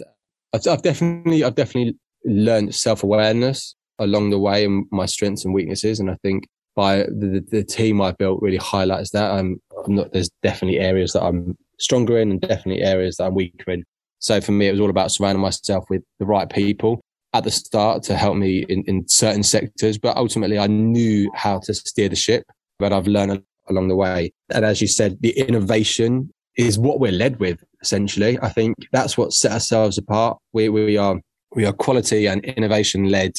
I've, 0.53 0.67
I've 0.67 0.81
definitely 0.81 1.43
I've 1.43 1.55
definitely 1.55 1.97
learned 2.25 2.75
self 2.75 3.03
awareness 3.03 3.75
along 3.99 4.29
the 4.29 4.39
way 4.39 4.65
and 4.65 4.85
my 4.91 5.05
strengths 5.05 5.45
and 5.45 5.53
weaknesses. 5.53 5.99
And 5.99 6.11
I 6.11 6.17
think 6.21 6.47
by 6.75 6.97
the, 6.97 7.43
the 7.49 7.63
team 7.63 8.01
I 8.01 8.11
built 8.11 8.41
really 8.41 8.57
highlights 8.57 9.11
that. 9.11 9.31
I'm, 9.31 9.61
I'm 9.85 9.95
not, 9.95 10.11
there's 10.11 10.29
definitely 10.43 10.79
areas 10.79 11.13
that 11.13 11.23
I'm 11.23 11.57
stronger 11.79 12.19
in 12.19 12.31
and 12.31 12.41
definitely 12.41 12.83
areas 12.83 13.17
that 13.17 13.25
I'm 13.25 13.35
weaker 13.35 13.71
in. 13.71 13.83
So 14.19 14.41
for 14.41 14.51
me, 14.51 14.67
it 14.67 14.71
was 14.71 14.81
all 14.81 14.89
about 14.89 15.11
surrounding 15.11 15.41
myself 15.41 15.85
with 15.89 16.03
the 16.19 16.25
right 16.25 16.49
people 16.49 17.01
at 17.33 17.43
the 17.43 17.51
start 17.51 18.03
to 18.03 18.15
help 18.15 18.35
me 18.37 18.65
in, 18.69 18.83
in 18.83 19.07
certain 19.07 19.43
sectors. 19.43 19.97
But 19.97 20.17
ultimately, 20.17 20.57
I 20.57 20.67
knew 20.67 21.31
how 21.35 21.59
to 21.59 21.73
steer 21.73 22.09
the 22.09 22.15
ship, 22.15 22.43
but 22.79 22.93
I've 22.93 23.07
learned 23.07 23.43
along 23.69 23.87
the 23.87 23.95
way. 23.95 24.31
And 24.49 24.65
as 24.65 24.81
you 24.81 24.87
said, 24.87 25.17
the 25.21 25.37
innovation 25.37 26.31
is 26.57 26.79
what 26.79 26.99
we're 26.99 27.11
led 27.11 27.39
with, 27.39 27.63
essentially. 27.81 28.39
I 28.41 28.49
think 28.49 28.75
that's 28.91 29.17
what 29.17 29.33
set 29.33 29.51
ourselves 29.51 29.97
apart. 29.97 30.37
We, 30.53 30.69
we 30.69 30.97
are, 30.97 31.19
we 31.53 31.65
are 31.65 31.73
quality 31.73 32.27
and 32.27 32.43
innovation 32.45 33.09
led 33.09 33.33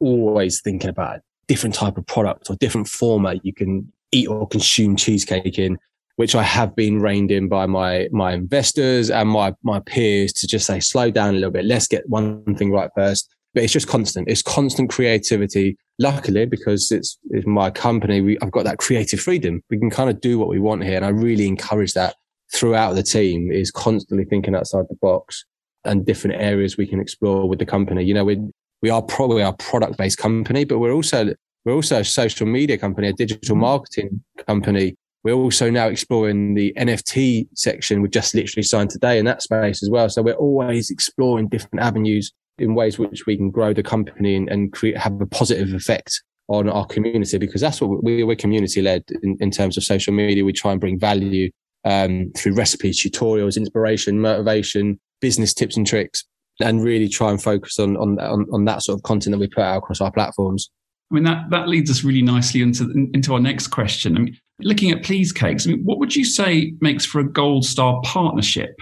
always 0.00 0.60
thinking 0.62 0.90
about 0.90 1.20
different 1.48 1.74
type 1.74 1.98
of 1.98 2.06
product 2.06 2.48
or 2.50 2.56
different 2.56 2.88
format 2.88 3.44
you 3.44 3.52
can 3.52 3.92
eat 4.12 4.28
or 4.28 4.46
consume 4.46 4.96
cheesecake 4.96 5.58
in. 5.58 5.78
which 6.16 6.34
I 6.34 6.42
have 6.42 6.76
been 6.76 7.00
reined 7.00 7.30
in 7.30 7.48
by 7.48 7.66
my 7.66 8.08
my 8.12 8.32
investors 8.32 9.10
and 9.10 9.28
my 9.28 9.54
my 9.62 9.80
peers 9.80 10.32
to 10.34 10.46
just 10.46 10.66
say 10.66 10.80
slow 10.80 11.10
down 11.10 11.30
a 11.30 11.38
little 11.38 11.50
bit. 11.50 11.64
Let's 11.64 11.88
get 11.88 12.08
one 12.08 12.54
thing 12.56 12.70
right 12.70 12.90
first. 12.94 13.28
But 13.54 13.64
it's 13.64 13.72
just 13.72 13.88
constant. 13.88 14.30
It's 14.30 14.42
constant 14.42 14.88
creativity. 14.90 15.76
Luckily, 15.98 16.46
because 16.46 16.90
it's 16.90 17.18
it's 17.30 17.46
my 17.46 17.70
company, 17.70 18.20
we, 18.20 18.38
I've 18.40 18.50
got 18.50 18.64
that 18.64 18.78
creative 18.78 19.20
freedom. 19.20 19.62
We 19.68 19.78
can 19.78 19.90
kind 19.90 20.08
of 20.08 20.20
do 20.20 20.38
what 20.38 20.48
we 20.48 20.58
want 20.58 20.84
here, 20.84 20.96
and 20.96 21.04
I 21.04 21.10
really 21.10 21.46
encourage 21.46 21.92
that 21.94 22.14
throughout 22.54 22.94
the 22.94 23.02
team. 23.02 23.52
Is 23.52 23.70
constantly 23.70 24.24
thinking 24.24 24.54
outside 24.54 24.86
the 24.88 24.96
box 25.02 25.44
and 25.84 26.06
different 26.06 26.40
areas 26.40 26.76
we 26.76 26.86
can 26.86 27.00
explore 27.00 27.48
with 27.48 27.58
the 27.58 27.66
company. 27.66 28.04
You 28.04 28.14
know, 28.14 28.24
we 28.24 28.40
we 28.82 28.90
are 28.90 29.02
probably 29.02 29.42
a 29.42 29.52
product 29.54 29.96
based 29.96 30.18
company, 30.18 30.64
but 30.64 30.78
we're 30.78 30.92
also 30.92 31.34
we're 31.64 31.74
also 31.74 32.00
a 32.00 32.04
social 32.04 32.46
media 32.46 32.76
company, 32.76 33.08
a 33.08 33.12
digital 33.12 33.56
marketing 33.56 34.22
company 34.46 34.96
we're 35.24 35.34
also 35.34 35.70
now 35.70 35.86
exploring 35.88 36.54
the 36.54 36.72
NFT 36.76 37.48
section. 37.54 38.02
We've 38.02 38.10
just 38.10 38.34
literally 38.34 38.64
signed 38.64 38.90
today 38.90 39.18
in 39.18 39.24
that 39.26 39.42
space 39.42 39.82
as 39.82 39.90
well. 39.90 40.08
So 40.08 40.22
we're 40.22 40.32
always 40.34 40.90
exploring 40.90 41.48
different 41.48 41.82
avenues 41.82 42.32
in 42.58 42.74
ways 42.74 42.98
which 42.98 43.24
we 43.26 43.36
can 43.36 43.50
grow 43.50 43.72
the 43.72 43.82
company 43.82 44.34
and, 44.34 44.48
and 44.48 44.72
create, 44.72 44.96
have 44.96 45.20
a 45.20 45.26
positive 45.26 45.72
effect 45.74 46.22
on 46.48 46.68
our 46.68 46.86
community 46.86 47.38
because 47.38 47.60
that's 47.60 47.80
what 47.80 48.02
we, 48.02 48.24
we're 48.24 48.36
community 48.36 48.82
led 48.82 49.04
in, 49.22 49.36
in 49.40 49.50
terms 49.50 49.76
of 49.76 49.84
social 49.84 50.12
media. 50.12 50.44
We 50.44 50.52
try 50.52 50.72
and 50.72 50.80
bring 50.80 50.98
value 50.98 51.50
um, 51.84 52.32
through 52.36 52.54
recipes, 52.54 53.00
tutorials, 53.00 53.56
inspiration, 53.56 54.20
motivation, 54.20 54.98
business 55.20 55.54
tips 55.54 55.76
and 55.76 55.86
tricks, 55.86 56.24
and 56.60 56.82
really 56.82 57.08
try 57.08 57.30
and 57.30 57.42
focus 57.42 57.78
on, 57.78 57.96
on, 57.96 58.18
on, 58.20 58.46
on 58.52 58.64
that 58.66 58.82
sort 58.82 58.98
of 58.98 59.02
content 59.02 59.32
that 59.32 59.38
we 59.38 59.48
put 59.48 59.62
out 59.62 59.78
across 59.78 60.00
our 60.00 60.12
platforms. 60.12 60.70
I 61.10 61.14
mean, 61.14 61.24
that, 61.24 61.50
that 61.50 61.68
leads 61.68 61.90
us 61.90 62.04
really 62.04 62.22
nicely 62.22 62.62
into, 62.62 62.90
into 63.12 63.34
our 63.34 63.40
next 63.40 63.68
question. 63.68 64.16
I 64.16 64.20
mean, 64.20 64.36
looking 64.60 64.90
at 64.90 65.02
Please 65.02 65.32
Cakes, 65.32 65.66
I 65.66 65.70
mean, 65.70 65.84
what 65.84 65.98
would 65.98 66.16
you 66.16 66.24
say 66.24 66.74
makes 66.80 67.04
for 67.04 67.20
a 67.20 67.28
gold 67.28 67.64
star 67.64 68.00
partnership? 68.04 68.74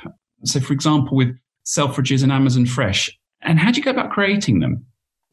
So, 0.45 0.61
for 0.61 0.73
example, 0.73 1.17
with 1.17 1.37
Selfridges 1.67 2.23
and 2.23 2.33
Amazon 2.33 2.67
Fresh, 2.67 3.11
and 3.43 3.59
how 3.59 3.71
do 3.71 3.79
you 3.79 3.83
go 3.83 3.91
about 3.91 4.11
creating 4.11 4.61
them? 4.61 4.85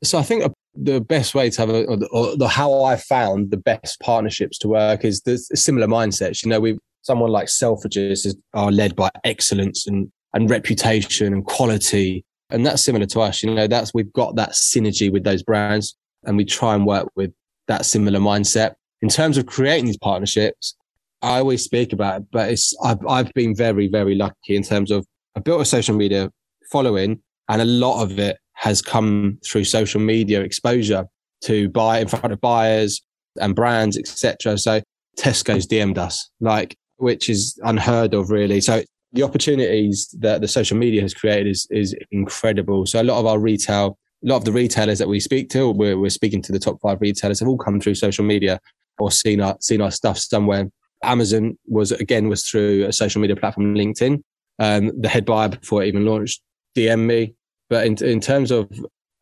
So, 0.03 0.17
I 0.17 0.24
think 0.24 0.51
the 0.75 1.01
best 1.01 1.34
way 1.36 1.50
to 1.50 1.62
have 1.62 1.70
a, 1.70 1.86
or 1.86 2.36
the, 2.36 2.48
how 2.48 2.84
I 2.84 2.96
found 2.96 3.51
the 3.51 3.58
best 3.58 4.00
partnerships 4.00 4.58
to 4.60 4.67
work 4.67 5.06
is 5.06 5.22
the 5.22 5.38
similar 5.38 5.88
mindsets. 5.88 6.44
You 6.44 6.50
know, 6.50 6.60
we 6.60 6.77
someone 7.01 7.32
like 7.32 7.48
Selfridges 7.48 8.25
is, 8.25 8.38
are 8.53 8.72
led 8.72 8.96
by 8.96 9.10
excellence 9.24 9.88
and, 9.88 10.12
and 10.34 10.50
reputation 10.50 11.34
and 11.34 11.46
quality. 11.46 12.24
And 12.50 12.65
that's 12.65 12.84
similar 12.84 13.05
to 13.07 13.22
us. 13.22 13.43
You 13.43 13.53
know, 13.53 13.67
that's, 13.67 13.93
we've 13.93 14.12
got 14.13 14.36
that 14.36 14.51
synergy 14.51 15.12
with 15.12 15.24
those 15.24 15.43
brands 15.43 15.96
and 16.24 16.38
we 16.38 16.46
try 16.46 16.75
and 16.75 16.86
work 16.86 17.07
with 17.15 17.31
that 17.67 17.86
similar 17.86 18.19
mindset. 18.19 18.75
In 19.01 19.10
terms 19.10 19.38
of 19.38 19.46
creating 19.46 19.86
these 19.86 19.98
partnerships, 19.98 20.75
I 21.22 21.39
always 21.39 21.63
speak 21.63 21.93
about 21.93 22.22
it, 22.22 22.27
but 22.31 22.50
it's 22.51 22.75
I've 22.84 23.05
I've 23.07 23.34
been 23.34 23.55
very 23.55 23.88
very 23.88 24.15
lucky 24.15 24.55
in 24.55 24.63
terms 24.63 24.91
of 24.91 25.05
I 25.36 25.39
built 25.39 25.62
a 25.62 25.65
social 25.65 25.96
media 25.96 26.31
following, 26.72 27.22
and 27.50 27.62
a 27.62 27.65
lot 27.65 28.03
of 28.03 28.19
it 28.19 28.38
has 28.53 28.81
come 28.81 29.39
through 29.46 29.63
social 29.63 30.01
media 30.01 30.41
exposure 30.41 31.05
to 31.41 31.69
buy 31.69 32.00
in 32.00 32.07
front 32.07 32.34
of 32.34 32.41
buyers 32.41 33.01
and 33.39 33.55
brands, 33.55 33.98
etc. 33.98 34.57
So 34.57 34.81
Tesco's 35.17 35.67
DM'd 35.67 35.98
us, 35.98 36.29
like 36.39 36.75
which 36.98 37.29
is 37.29 37.60
unheard 37.63 38.13
of, 38.13 38.29
really. 38.29 38.62
So 38.62 38.84
the 39.13 39.23
opportunities 39.23 40.13
that 40.19 40.41
the 40.41 40.47
social 40.47 40.77
media 40.77 41.01
has 41.01 41.13
created 41.13 41.47
is 41.47 41.67
is 41.71 41.95
incredible. 42.11 42.85
So 42.85 43.01
a 43.01 43.03
lot 43.03 43.19
of 43.19 43.25
our 43.25 43.39
retail 43.39 43.97
a 44.23 44.27
lot 44.27 44.37
of 44.37 44.45
the 44.45 44.51
retailers 44.51 44.97
that 44.99 45.07
we 45.07 45.19
speak 45.19 45.49
to, 45.51 45.69
we're, 45.69 45.97
we're 45.97 46.09
speaking 46.09 46.41
to 46.41 46.51
the 46.51 46.59
top 46.59 46.81
five 46.81 46.99
retailers, 47.01 47.39
have 47.39 47.47
all 47.47 47.57
come 47.57 47.79
through 47.79 47.95
social 47.95 48.25
media 48.25 48.59
or 48.97 49.11
seen 49.11 49.41
our 49.41 49.55
seen 49.59 49.81
our 49.81 49.91
stuff 49.91 50.17
somewhere. 50.17 50.69
Amazon 51.03 51.57
was 51.67 51.91
again 51.91 52.27
was 52.27 52.43
through 52.43 52.85
a 52.85 52.93
social 52.93 53.21
media 53.21 53.35
platform, 53.35 53.75
LinkedIn. 53.75 54.21
Um, 54.59 54.91
the 54.99 55.09
head 55.09 55.25
buyer 55.25 55.49
before 55.49 55.83
it 55.83 55.87
even 55.87 56.05
launched 56.05 56.41
DM 56.75 57.05
me. 57.05 57.35
But 57.69 57.85
in 57.85 58.03
in 58.03 58.19
terms 58.19 58.51
of 58.51 58.69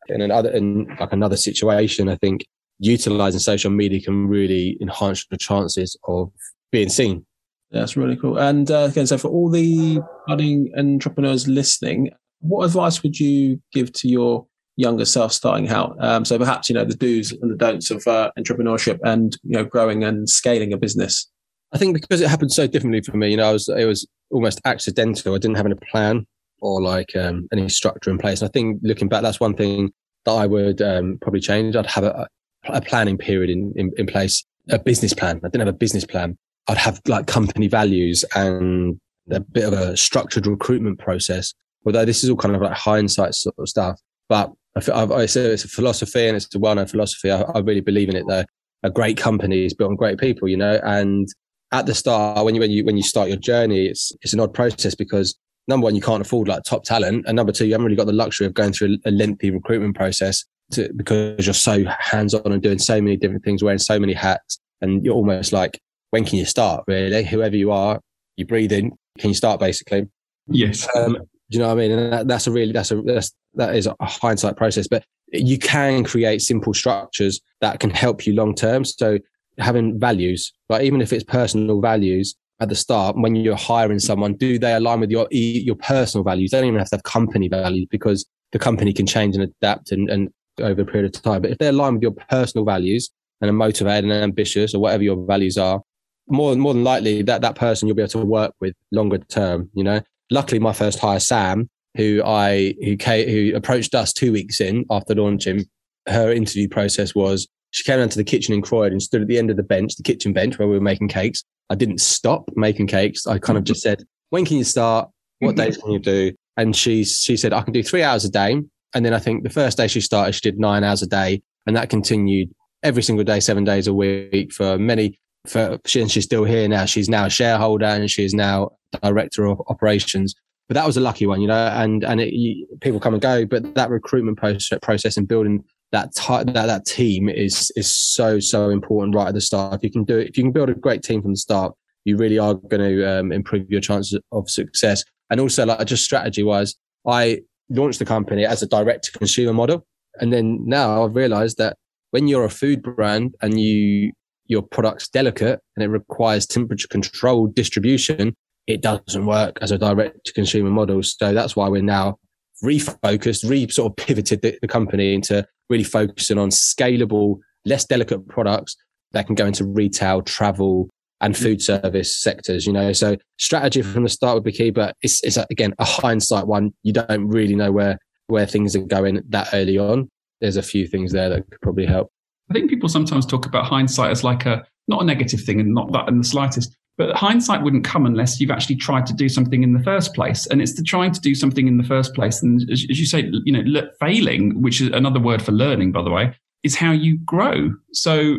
in 0.08 0.22
another 0.22 0.50
in 0.50 0.86
like 0.98 1.12
another 1.12 1.36
situation, 1.36 2.08
I 2.08 2.16
think 2.16 2.46
utilizing 2.78 3.40
social 3.40 3.70
media 3.70 4.00
can 4.00 4.28
really 4.28 4.78
enhance 4.80 5.26
the 5.26 5.36
chances 5.36 5.96
of 6.08 6.32
being 6.72 6.88
seen. 6.88 7.26
That's 7.70 7.96
really 7.96 8.16
cool. 8.16 8.38
And 8.38 8.70
uh, 8.70 8.88
again, 8.90 9.06
so 9.06 9.18
for 9.18 9.28
all 9.28 9.50
the 9.50 10.00
budding 10.26 10.72
entrepreneurs 10.76 11.48
listening, 11.48 12.10
what 12.40 12.64
advice 12.64 13.02
would 13.02 13.18
you 13.18 13.60
give 13.72 13.92
to 13.94 14.08
your 14.08 14.46
younger 14.76 15.04
self 15.04 15.32
starting 15.32 15.68
out. 15.68 15.96
Um, 16.00 16.24
so 16.24 16.38
perhaps 16.38 16.68
you 16.68 16.74
know 16.74 16.84
the 16.84 16.94
do's 16.94 17.32
and 17.32 17.50
the 17.50 17.56
don'ts 17.56 17.90
of 17.90 18.06
uh, 18.06 18.30
entrepreneurship 18.38 18.98
and 19.02 19.36
you 19.42 19.52
know 19.52 19.64
growing 19.64 20.04
and 20.04 20.28
scaling 20.28 20.72
a 20.72 20.76
business. 20.76 21.28
I 21.72 21.78
think 21.78 22.00
because 22.00 22.20
it 22.20 22.28
happened 22.28 22.52
so 22.52 22.66
differently 22.66 23.00
for 23.00 23.16
me, 23.16 23.30
you 23.30 23.36
know, 23.36 23.48
I 23.48 23.52
was 23.52 23.68
it 23.68 23.86
was 23.86 24.06
almost 24.30 24.60
accidental. 24.64 25.34
I 25.34 25.38
didn't 25.38 25.56
have 25.56 25.66
any 25.66 25.74
plan 25.90 26.26
or 26.60 26.80
like 26.80 27.14
um, 27.16 27.48
any 27.52 27.68
structure 27.68 28.10
in 28.10 28.18
place. 28.18 28.40
And 28.40 28.48
I 28.48 28.52
think 28.52 28.80
looking 28.82 29.08
back, 29.08 29.22
that's 29.22 29.40
one 29.40 29.54
thing 29.54 29.92
that 30.24 30.32
I 30.32 30.46
would 30.46 30.80
um, 30.80 31.18
probably 31.20 31.40
change. 31.40 31.76
I'd 31.76 31.86
have 31.86 32.04
a, 32.04 32.28
a 32.64 32.80
planning 32.80 33.18
period 33.18 33.50
in, 33.50 33.72
in, 33.76 33.92
in 33.96 34.06
place, 34.06 34.44
a 34.70 34.78
business 34.78 35.12
plan. 35.12 35.40
I 35.44 35.48
didn't 35.48 35.66
have 35.66 35.74
a 35.74 35.78
business 35.78 36.04
plan. 36.04 36.38
I'd 36.68 36.78
have 36.78 37.00
like 37.06 37.26
company 37.26 37.68
values 37.68 38.24
and 38.34 38.98
a 39.30 39.40
bit 39.40 39.64
of 39.64 39.72
a 39.72 39.96
structured 39.96 40.46
recruitment 40.46 40.98
process. 40.98 41.54
Although 41.84 42.04
this 42.04 42.24
is 42.24 42.30
all 42.30 42.36
kind 42.36 42.56
of 42.56 42.62
like 42.62 42.76
hindsight 42.76 43.34
sort 43.34 43.54
of 43.58 43.68
stuff, 43.68 44.00
but 44.28 44.52
I, 44.92 45.02
I 45.04 45.26
say 45.26 45.42
it's 45.42 45.64
a 45.64 45.68
philosophy 45.68 46.26
and 46.26 46.36
it's 46.36 46.52
a 46.54 46.58
well-known 46.58 46.86
philosophy. 46.86 47.30
I, 47.30 47.42
I 47.42 47.60
really 47.60 47.80
believe 47.80 48.08
in 48.08 48.16
it 48.16 48.24
though. 48.28 48.44
A 48.82 48.90
great 48.90 49.16
company 49.16 49.64
is 49.64 49.74
built 49.74 49.90
on 49.90 49.96
great 49.96 50.18
people, 50.18 50.48
you 50.48 50.56
know, 50.56 50.80
and 50.84 51.28
at 51.72 51.86
the 51.86 51.94
start, 51.94 52.44
when 52.44 52.54
you, 52.54 52.60
when 52.60 52.70
you, 52.70 52.84
when 52.84 52.96
you 52.96 53.02
start 53.02 53.28
your 53.28 53.38
journey, 53.38 53.86
it's, 53.86 54.12
it's 54.22 54.32
an 54.32 54.40
odd 54.40 54.54
process 54.54 54.94
because 54.94 55.36
number 55.68 55.84
one, 55.84 55.94
you 55.94 56.00
can't 56.00 56.20
afford 56.20 56.48
like 56.48 56.62
top 56.62 56.84
talent. 56.84 57.24
And 57.26 57.36
number 57.36 57.52
two, 57.52 57.66
you 57.66 57.72
haven't 57.72 57.86
really 57.86 57.96
got 57.96 58.06
the 58.06 58.12
luxury 58.12 58.46
of 58.46 58.54
going 58.54 58.72
through 58.72 58.98
a, 59.04 59.10
lengthy 59.10 59.50
recruitment 59.50 59.96
process 59.96 60.44
to, 60.72 60.92
because 60.94 61.46
you're 61.46 61.54
so 61.54 61.84
hands 61.98 62.34
on 62.34 62.52
and 62.52 62.62
doing 62.62 62.78
so 62.78 63.00
many 63.00 63.16
different 63.16 63.44
things, 63.44 63.62
wearing 63.62 63.78
so 63.78 63.98
many 63.98 64.12
hats. 64.12 64.60
And 64.80 65.04
you're 65.04 65.14
almost 65.14 65.52
like, 65.52 65.80
when 66.10 66.24
can 66.24 66.38
you 66.38 66.44
start 66.44 66.84
really? 66.86 67.24
Whoever 67.24 67.56
you 67.56 67.72
are, 67.72 68.00
you 68.36 68.46
breathe 68.46 68.72
in. 68.72 68.92
Can 69.18 69.30
you 69.30 69.34
start 69.34 69.60
basically? 69.60 70.08
Yes. 70.48 70.88
Um, 70.94 71.14
do 71.14 71.18
you 71.50 71.58
know 71.60 71.68
what 71.68 71.78
I 71.78 71.80
mean? 71.80 71.92
And 71.92 72.12
that, 72.12 72.28
that's 72.28 72.46
a 72.46 72.50
really, 72.50 72.72
that's 72.72 72.90
a, 72.90 73.00
that's, 73.02 73.32
that 73.54 73.74
is 73.74 73.86
a 73.86 73.94
hindsight 74.00 74.56
process, 74.56 74.88
but 74.88 75.04
you 75.32 75.58
can 75.58 76.04
create 76.04 76.42
simple 76.42 76.74
structures 76.74 77.40
that 77.60 77.80
can 77.80 77.90
help 77.90 78.26
you 78.26 78.34
long 78.34 78.54
term. 78.54 78.84
So 78.84 79.18
having 79.58 79.98
values, 79.98 80.52
like 80.68 80.82
even 80.82 81.00
if 81.00 81.12
it's 81.12 81.24
personal 81.24 81.80
values 81.80 82.34
at 82.60 82.68
the 82.68 82.74
start, 82.74 83.16
when 83.16 83.34
you're 83.34 83.56
hiring 83.56 83.98
someone, 83.98 84.34
do 84.34 84.58
they 84.58 84.74
align 84.74 85.00
with 85.00 85.10
your, 85.10 85.26
your 85.30 85.76
personal 85.76 86.24
values? 86.24 86.50
They 86.50 86.58
don't 86.58 86.68
even 86.68 86.78
have 86.78 86.90
to 86.90 86.96
have 86.96 87.02
company 87.02 87.48
values 87.48 87.86
because 87.90 88.26
the 88.52 88.58
company 88.58 88.92
can 88.92 89.06
change 89.06 89.34
and 89.36 89.44
adapt 89.44 89.92
and, 89.92 90.08
and 90.10 90.28
over 90.60 90.82
a 90.82 90.86
period 90.86 91.14
of 91.14 91.22
time. 91.22 91.42
But 91.42 91.50
if 91.50 91.58
they 91.58 91.68
align 91.68 91.94
with 91.94 92.02
your 92.02 92.12
personal 92.12 92.64
values 92.64 93.10
and 93.40 93.50
are 93.50 93.54
motivated 93.54 94.04
and 94.04 94.12
ambitious 94.12 94.74
or 94.74 94.80
whatever 94.80 95.02
your 95.02 95.26
values 95.26 95.58
are, 95.58 95.80
more, 96.28 96.54
more 96.56 96.74
than 96.74 96.84
likely 96.84 97.22
that 97.22 97.40
that 97.42 97.54
person 97.54 97.86
you'll 97.86 97.96
be 97.96 98.02
able 98.02 98.10
to 98.10 98.24
work 98.24 98.52
with 98.60 98.74
longer 98.92 99.18
term, 99.18 99.70
you 99.74 99.84
know? 99.84 100.00
luckily 100.30 100.58
my 100.58 100.72
first 100.72 100.98
hire, 100.98 101.20
Sam, 101.20 101.68
who 101.96 102.22
I 102.24 102.74
who 102.82 102.96
came, 102.96 103.28
who 103.28 103.56
approached 103.56 103.94
us 103.94 104.12
two 104.12 104.32
weeks 104.32 104.60
in 104.60 104.84
after 104.90 105.14
launching, 105.14 105.64
her 106.08 106.32
interview 106.32 106.68
process 106.68 107.14
was 107.14 107.48
she 107.70 107.84
came 107.84 107.98
down 107.98 108.08
to 108.10 108.18
the 108.18 108.24
kitchen 108.24 108.54
in 108.54 108.62
Croydon 108.62 108.92
and 108.92 109.02
stood 109.02 109.22
at 109.22 109.28
the 109.28 109.38
end 109.38 109.50
of 109.50 109.56
the 109.56 109.62
bench, 109.62 109.96
the 109.96 110.02
kitchen 110.02 110.32
bench 110.32 110.58
where 110.58 110.68
we 110.68 110.74
were 110.74 110.80
making 110.80 111.08
cakes. 111.08 111.42
I 111.68 111.74
didn't 111.74 112.00
stop 112.00 112.48
making 112.54 112.86
cakes. 112.86 113.26
I 113.26 113.38
kind 113.38 113.58
of 113.58 113.64
just 113.64 113.82
said, 113.82 114.04
"When 114.30 114.44
can 114.44 114.56
you 114.56 114.64
start? 114.64 115.08
What 115.40 115.56
mm-hmm. 115.56 115.64
days 115.64 115.76
can 115.76 115.90
you 115.90 115.98
do?" 115.98 116.32
And 116.56 116.74
she 116.74 117.04
she 117.04 117.36
said, 117.36 117.52
"I 117.52 117.62
can 117.62 117.72
do 117.72 117.82
three 117.82 118.02
hours 118.02 118.24
a 118.24 118.30
day." 118.30 118.62
And 118.94 119.04
then 119.04 119.12
I 119.12 119.18
think 119.18 119.42
the 119.42 119.50
first 119.50 119.76
day 119.76 119.88
she 119.88 120.00
started, 120.00 120.32
she 120.32 120.40
did 120.40 120.58
nine 120.58 120.84
hours 120.84 121.02
a 121.02 121.06
day, 121.06 121.42
and 121.66 121.76
that 121.76 121.90
continued 121.90 122.50
every 122.82 123.02
single 123.02 123.24
day, 123.24 123.40
seven 123.40 123.64
days 123.64 123.86
a 123.86 123.94
week 123.94 124.52
for 124.52 124.78
many. 124.78 125.18
For 125.46 125.78
she, 125.84 126.00
and 126.00 126.10
she's 126.10 126.24
still 126.24 126.44
here 126.44 126.68
now. 126.68 126.84
She's 126.84 127.08
now 127.08 127.26
a 127.26 127.30
shareholder, 127.30 127.86
and 127.86 128.10
she 128.10 128.24
is 128.24 128.34
now 128.34 128.70
director 129.02 129.44
of 129.46 129.60
operations. 129.68 130.34
But 130.68 130.74
that 130.74 130.86
was 130.86 130.96
a 130.96 131.00
lucky 131.00 131.26
one, 131.26 131.40
you 131.40 131.46
know, 131.46 131.68
and, 131.68 132.02
and 132.02 132.20
it, 132.20 132.32
you, 132.32 132.66
people 132.80 132.98
come 132.98 133.14
and 133.14 133.22
go, 133.22 133.46
but 133.46 133.74
that 133.76 133.88
recruitment 133.88 134.36
process, 134.36 134.76
process 134.82 135.16
and 135.16 135.28
building 135.28 135.62
that, 135.92 136.12
that, 136.16 136.52
that 136.52 136.84
team 136.86 137.28
is, 137.28 137.70
is 137.76 137.94
so, 137.94 138.40
so 138.40 138.70
important 138.70 139.14
right 139.14 139.28
at 139.28 139.34
the 139.34 139.40
start. 139.40 139.74
If 139.74 139.84
you 139.84 139.90
can 139.90 140.02
do 140.02 140.18
it, 140.18 140.28
if 140.28 140.36
you 140.36 140.42
can 140.42 140.50
build 140.50 140.68
a 140.68 140.74
great 140.74 141.02
team 141.02 141.22
from 141.22 141.32
the 141.32 141.36
start, 141.36 141.72
you 142.04 142.16
really 142.16 142.38
are 142.38 142.54
going 142.54 142.82
to 142.82 143.18
um, 143.18 143.30
improve 143.30 143.70
your 143.70 143.80
chances 143.80 144.20
of 144.32 144.50
success. 144.50 145.04
And 145.30 145.40
also 145.40 145.66
like 145.66 145.86
just 145.86 146.04
strategy 146.04 146.42
wise, 146.42 146.74
I 147.06 147.42
launched 147.68 148.00
the 148.00 148.04
company 148.04 148.44
as 148.44 148.62
a 148.62 148.66
direct 148.66 149.04
to 149.04 149.12
consumer 149.12 149.52
model. 149.52 149.86
And 150.18 150.32
then 150.32 150.60
now 150.66 151.04
I've 151.04 151.14
realized 151.14 151.58
that 151.58 151.76
when 152.10 152.26
you're 152.26 152.44
a 152.44 152.50
food 152.50 152.82
brand 152.82 153.34
and 153.40 153.60
you, 153.60 154.12
your 154.48 154.62
product's 154.62 155.08
delicate 155.08 155.60
and 155.76 155.84
it 155.84 155.88
requires 155.88 156.46
temperature 156.46 156.88
controlled 156.88 157.54
distribution, 157.54 158.34
it 158.66 158.82
doesn't 158.82 159.26
work 159.26 159.58
as 159.60 159.70
a 159.70 159.78
direct 159.78 160.24
to 160.26 160.32
consumer 160.32 160.70
model. 160.70 161.02
So 161.02 161.32
that's 161.32 161.56
why 161.56 161.68
we're 161.68 161.82
now 161.82 162.18
refocused, 162.64 163.48
re 163.48 163.68
sort 163.68 163.92
of 163.92 163.96
pivoted 163.96 164.42
the, 164.42 164.58
the, 164.60 164.68
company 164.68 165.14
into 165.14 165.46
really 165.68 165.84
focusing 165.84 166.38
on 166.38 166.50
scalable, 166.50 167.38
less 167.64 167.84
delicate 167.84 168.26
products 168.28 168.76
that 169.12 169.26
can 169.26 169.34
go 169.34 169.46
into 169.46 169.64
retail, 169.64 170.22
travel, 170.22 170.88
and 171.20 171.34
mm. 171.34 171.42
food 171.42 171.62
service 171.62 172.20
sectors, 172.20 172.66
you 172.66 172.72
know. 172.72 172.92
So 172.92 173.16
strategy 173.38 173.82
from 173.82 174.02
the 174.02 174.08
start 174.08 174.34
would 174.34 174.44
be 174.44 174.52
key, 174.52 174.70
but 174.70 174.96
it's, 175.02 175.22
it's 175.22 175.36
again, 175.50 175.74
a 175.78 175.84
hindsight 175.84 176.46
one. 176.46 176.72
You 176.82 176.92
don't 176.92 177.28
really 177.28 177.54
know 177.54 177.72
where, 177.72 177.98
where 178.26 178.46
things 178.46 178.74
are 178.74 178.80
going 178.80 179.20
that 179.28 179.48
early 179.52 179.78
on. 179.78 180.08
There's 180.40 180.56
a 180.56 180.62
few 180.62 180.86
things 180.86 181.12
there 181.12 181.28
that 181.28 181.48
could 181.50 181.60
probably 181.60 181.86
help. 181.86 182.10
I 182.50 182.54
think 182.54 182.70
people 182.70 182.88
sometimes 182.88 183.26
talk 183.26 183.46
about 183.46 183.64
hindsight 183.64 184.10
as 184.10 184.24
like 184.24 184.46
a, 184.46 184.66
not 184.88 185.02
a 185.02 185.04
negative 185.04 185.42
thing 185.42 185.60
and 185.60 185.74
not 185.74 185.92
that 185.92 186.08
in 186.08 186.18
the 186.18 186.24
slightest, 186.24 186.76
but 186.96 187.14
hindsight 187.14 187.62
wouldn't 187.62 187.84
come 187.84 188.06
unless 188.06 188.40
you've 188.40 188.50
actually 188.50 188.76
tried 188.76 189.06
to 189.06 189.12
do 189.12 189.28
something 189.28 189.62
in 189.62 189.72
the 189.72 189.82
first 189.82 190.14
place. 190.14 190.46
And 190.46 190.62
it's 190.62 190.74
the 190.74 190.82
trying 190.82 191.12
to 191.12 191.20
do 191.20 191.34
something 191.34 191.66
in 191.66 191.76
the 191.76 191.84
first 191.84 192.14
place. 192.14 192.42
And 192.42 192.62
as, 192.70 192.86
as 192.90 192.98
you 192.98 193.06
say, 193.06 193.30
you 193.44 193.52
know, 193.52 193.88
failing, 194.00 194.62
which 194.62 194.80
is 194.80 194.88
another 194.88 195.20
word 195.20 195.42
for 195.42 195.52
learning, 195.52 195.92
by 195.92 196.02
the 196.02 196.10
way, 196.10 196.34
is 196.62 196.74
how 196.74 196.92
you 196.92 197.18
grow. 197.18 197.70
So 197.92 198.38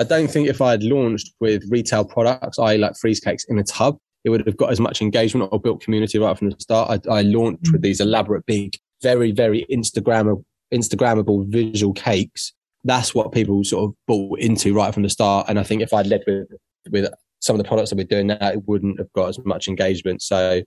I 0.00 0.04
don't 0.04 0.30
think 0.30 0.48
if 0.48 0.60
I 0.60 0.72
had 0.72 0.82
launched 0.82 1.32
with 1.40 1.64
retail 1.70 2.04
products, 2.04 2.58
I 2.58 2.76
like 2.76 2.96
freeze 2.96 3.20
cakes 3.20 3.44
in 3.44 3.58
a 3.58 3.64
tub, 3.64 3.96
it 4.24 4.30
would 4.30 4.46
have 4.46 4.56
got 4.56 4.70
as 4.70 4.80
much 4.80 5.00
engagement 5.00 5.50
or 5.52 5.60
built 5.60 5.80
community 5.82 6.18
right 6.18 6.36
from 6.36 6.50
the 6.50 6.56
start. 6.58 7.06
I, 7.08 7.18
I 7.18 7.22
launched 7.22 7.70
with 7.72 7.82
mm. 7.82 7.84
these 7.84 8.00
elaborate, 8.00 8.44
big, 8.46 8.74
very, 9.02 9.32
very 9.32 9.66
Instagrammable, 9.70 10.44
Instagrammable 10.72 11.46
visual 11.48 11.92
cakes. 11.92 12.52
That's 12.84 13.14
what 13.14 13.32
people 13.32 13.64
sort 13.64 13.84
of 13.84 13.94
bought 14.06 14.40
into 14.40 14.74
right 14.74 14.92
from 14.92 15.02
the 15.02 15.10
start. 15.10 15.46
And 15.48 15.58
I 15.58 15.62
think 15.62 15.82
if 15.82 15.92
I'd 15.92 16.06
led 16.06 16.22
with 16.26 16.48
with 16.90 17.12
some 17.40 17.56
of 17.56 17.62
the 17.62 17.68
products 17.68 17.90
that 17.90 17.96
we're 17.96 18.04
doing 18.04 18.28
now, 18.28 18.36
it 18.40 18.66
wouldn't 18.66 18.98
have 18.98 19.12
got 19.14 19.30
as 19.30 19.38
much 19.44 19.68
engagement. 19.68 20.22
So 20.22 20.62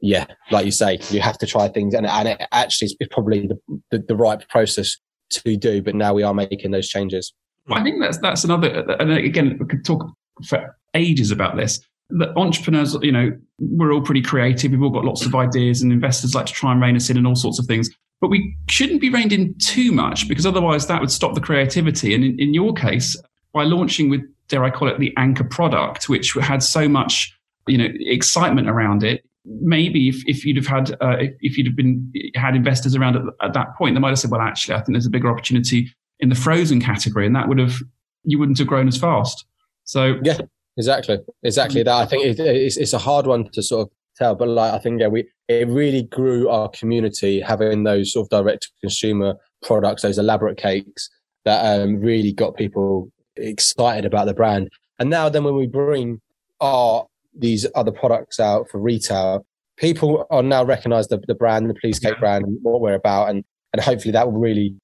yeah, 0.00 0.26
like 0.50 0.64
you 0.64 0.72
say, 0.72 0.98
you 1.10 1.20
have 1.20 1.38
to 1.38 1.46
try 1.46 1.68
things 1.68 1.94
and, 1.94 2.06
and 2.06 2.28
it 2.28 2.42
actually 2.52 2.88
is 3.00 3.08
probably 3.10 3.48
the, 3.48 3.58
the, 3.90 3.98
the 3.98 4.16
right 4.16 4.46
process 4.48 4.96
to 5.30 5.56
do. 5.56 5.82
But 5.82 5.94
now 5.94 6.14
we 6.14 6.22
are 6.22 6.34
making 6.34 6.70
those 6.70 6.88
changes. 6.88 7.32
I 7.70 7.82
think 7.82 8.00
that's, 8.00 8.18
that's 8.18 8.44
another, 8.44 8.68
and 8.98 9.12
again, 9.12 9.58
we 9.60 9.66
could 9.66 9.84
talk 9.84 10.06
for 10.46 10.76
ages 10.94 11.30
about 11.30 11.56
this. 11.56 11.80
The 12.10 12.32
entrepreneurs, 12.38 12.96
you 13.02 13.12
know, 13.12 13.36
we're 13.58 13.92
all 13.92 14.00
pretty 14.00 14.22
creative. 14.22 14.70
We've 14.70 14.82
all 14.82 14.90
got 14.90 15.04
lots 15.04 15.26
of 15.26 15.34
ideas 15.34 15.82
and 15.82 15.92
investors 15.92 16.34
like 16.34 16.46
to 16.46 16.52
try 16.52 16.72
and 16.72 16.80
rein 16.80 16.96
us 16.96 17.10
in 17.10 17.18
and 17.18 17.26
all 17.26 17.34
sorts 17.34 17.58
of 17.58 17.66
things. 17.66 17.90
But 18.20 18.28
we 18.28 18.56
shouldn't 18.68 19.00
be 19.00 19.10
reined 19.10 19.32
in 19.32 19.54
too 19.58 19.92
much 19.92 20.28
because 20.28 20.44
otherwise 20.44 20.86
that 20.88 21.00
would 21.00 21.10
stop 21.10 21.34
the 21.34 21.40
creativity. 21.40 22.14
And 22.14 22.24
in, 22.24 22.38
in 22.40 22.54
your 22.54 22.72
case, 22.72 23.16
by 23.52 23.64
launching 23.64 24.10
with 24.10 24.22
dare 24.48 24.64
I 24.64 24.70
call 24.70 24.88
it 24.88 24.98
the 24.98 25.14
anchor 25.16 25.44
product, 25.44 26.08
which 26.08 26.32
had 26.34 26.62
so 26.62 26.88
much, 26.88 27.32
you 27.66 27.78
know, 27.78 27.88
excitement 28.00 28.68
around 28.68 29.02
it. 29.04 29.24
Maybe 29.44 30.08
if, 30.08 30.26
if 30.26 30.44
you'd 30.44 30.56
have 30.56 30.66
had, 30.66 30.92
uh, 31.00 31.16
if, 31.40 31.56
you'd 31.56 31.66
have 31.66 31.76
been 31.76 32.12
had 32.34 32.56
investors 32.56 32.94
around 32.96 33.16
at, 33.16 33.22
at, 33.40 33.52
that 33.54 33.76
point, 33.76 33.94
they 33.94 34.00
might 34.00 34.10
have 34.10 34.18
said, 34.18 34.30
well, 34.30 34.40
actually, 34.40 34.74
I 34.74 34.78
think 34.78 34.94
there's 34.94 35.06
a 35.06 35.10
bigger 35.10 35.30
opportunity 35.30 35.90
in 36.20 36.28
the 36.28 36.34
frozen 36.34 36.80
category, 36.80 37.26
and 37.26 37.36
that 37.36 37.48
would 37.48 37.58
have, 37.58 37.76
you 38.24 38.38
wouldn't 38.38 38.58
have 38.58 38.66
grown 38.66 38.88
as 38.88 38.96
fast. 38.96 39.46
So 39.84 40.18
yeah, 40.22 40.38
exactly, 40.76 41.18
exactly 41.42 41.82
that. 41.82 41.94
I 41.94 42.04
think 42.04 42.24
it, 42.24 42.40
it's, 42.40 42.76
it's 42.76 42.92
a 42.92 42.98
hard 42.98 43.26
one 43.26 43.48
to 43.52 43.62
sort 43.62 43.88
of 43.88 43.92
tell, 44.18 44.34
but 44.34 44.48
like 44.48 44.72
I 44.72 44.78
think 44.78 45.00
yeah, 45.00 45.08
we 45.08 45.28
it 45.48 45.68
really 45.68 46.02
grew 46.02 46.48
our 46.48 46.68
community 46.68 47.40
having 47.40 47.84
those 47.84 48.12
sort 48.12 48.26
of 48.26 48.30
direct 48.30 48.64
to 48.64 48.68
consumer 48.80 49.34
products, 49.62 50.02
those 50.02 50.18
elaborate 50.18 50.58
cakes 50.58 51.08
that 51.44 51.80
um, 51.80 52.00
really 52.00 52.32
got 52.32 52.56
people 52.56 53.10
excited 53.36 54.04
about 54.04 54.26
the 54.26 54.34
brand. 54.34 54.68
And 54.98 55.10
now 55.10 55.28
then 55.28 55.44
when 55.44 55.56
we 55.56 55.66
bring 55.66 56.20
our 56.60 57.06
these 57.34 57.66
other 57.74 57.92
products 57.92 58.40
out 58.40 58.68
for 58.68 58.80
retail, 58.80 59.46
people 59.76 60.26
are 60.30 60.42
now 60.42 60.64
recognize 60.64 61.08
the, 61.08 61.22
the 61.26 61.34
brand, 61.34 61.70
the 61.70 61.74
Please 61.74 61.98
Cake 61.98 62.18
brand 62.18 62.44
and 62.44 62.58
what 62.62 62.80
we're 62.80 62.94
about. 62.94 63.30
And, 63.30 63.44
and 63.72 63.82
hopefully 63.82 64.12
that 64.12 64.30
will 64.30 64.38
really 64.38 64.74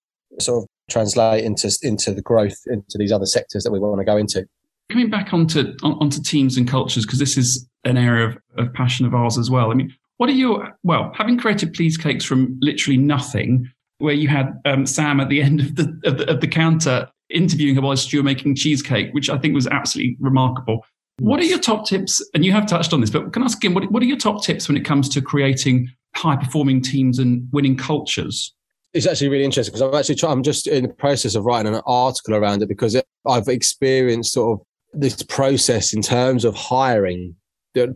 sort 0.41 0.63
of 0.63 0.69
translate 0.89 1.45
into, 1.45 1.71
into 1.83 2.13
the 2.13 2.23
growth 2.23 2.59
into 2.67 2.97
these 2.99 3.13
other 3.13 3.27
sectors 3.27 3.65
that 3.65 3.73
we 3.73 3.79
want 3.79 3.99
to 3.99 4.05
go 4.05 4.17
into. 4.17 4.47
Coming 4.91 5.11
back 5.11 5.33
onto, 5.33 5.75
on, 5.83 5.93
onto 5.95 6.23
teams 6.23 6.57
and 6.57 6.69
cultures, 6.69 7.07
because 7.07 7.19
this 7.19 7.37
is 7.37 7.69
an 7.85 7.97
area 7.97 8.29
of, 8.29 8.39
of 8.57 8.73
passion 8.75 9.07
of 9.07 9.15
ours 9.15 9.39
as 9.39 9.51
well. 9.51 9.71
I 9.71 9.75
mean, 9.75 9.95
what 10.19 10.29
are 10.29 10.33
your, 10.33 10.77
well, 10.83 11.11
having 11.15 11.39
created 11.39 11.73
Please 11.73 11.97
Cakes 11.97 12.25
from 12.25 12.57
literally 12.61 12.99
nothing, 12.99 13.71
where 13.99 14.15
you 14.15 14.29
had 14.29 14.61
um, 14.65 14.87
Sam 14.87 15.21
at 15.21 15.29
the 15.29 15.41
end 15.41 15.61
of 15.61 15.77
the, 15.77 16.01
of 16.05 16.19
the, 16.19 16.31
of 16.31 16.41
the 16.41 16.49
counter 16.49 17.09
interviewing 17.31 17.75
her 17.77 17.81
whilst 17.81 18.13
you 18.13 18.19
were 18.19 18.25
making 18.25 18.55
cheesecake, 18.55 19.13
which 19.13 19.31
I 19.31 19.39
think 19.39 19.55
was 19.55 19.67
absolutely 19.67 20.17
remarkable. 20.21 20.85
What 21.19 21.41
are 21.41 21.45
your 21.45 21.59
top 21.59 21.87
tips? 21.87 22.23
And 22.35 22.45
you 22.45 22.53
have 22.53 22.67
touched 22.67 22.93
on 22.93 23.01
this, 23.01 23.11
but 23.11 23.33
can 23.33 23.43
I 23.43 23.47
ask 23.47 23.59
again, 23.59 23.75
what, 23.75 23.91
what 23.91 24.03
are 24.03 24.07
your 24.07 24.19
top 24.19 24.43
tips 24.43 24.69
when 24.69 24.77
it 24.77 24.85
comes 24.85 25.09
to 25.11 25.23
creating 25.23 25.89
high 26.15 26.37
performing 26.37 26.83
teams 26.83 27.19
and 27.19 27.49
winning 27.53 27.77
cultures? 27.77 28.55
It's 28.93 29.07
actually 29.07 29.29
really 29.29 29.45
interesting 29.45 29.73
because 29.73 29.83
I'm 29.83 29.95
actually 29.95 30.17
trying, 30.17 30.33
I'm 30.33 30.43
just 30.43 30.67
in 30.67 30.85
the 30.85 30.93
process 30.93 31.35
of 31.35 31.45
writing 31.45 31.75
an 31.75 31.81
article 31.87 32.35
around 32.35 32.63
it 32.63 32.69
because 32.69 32.95
it, 32.95 33.05
I've 33.27 33.49
experienced 33.49 34.33
sort 34.33 34.61
of 34.61 34.67
this 34.95 35.23
process 35.23 35.93
in 35.93 36.03
terms 36.03 36.45
of 36.45 36.55
hiring 36.55 37.35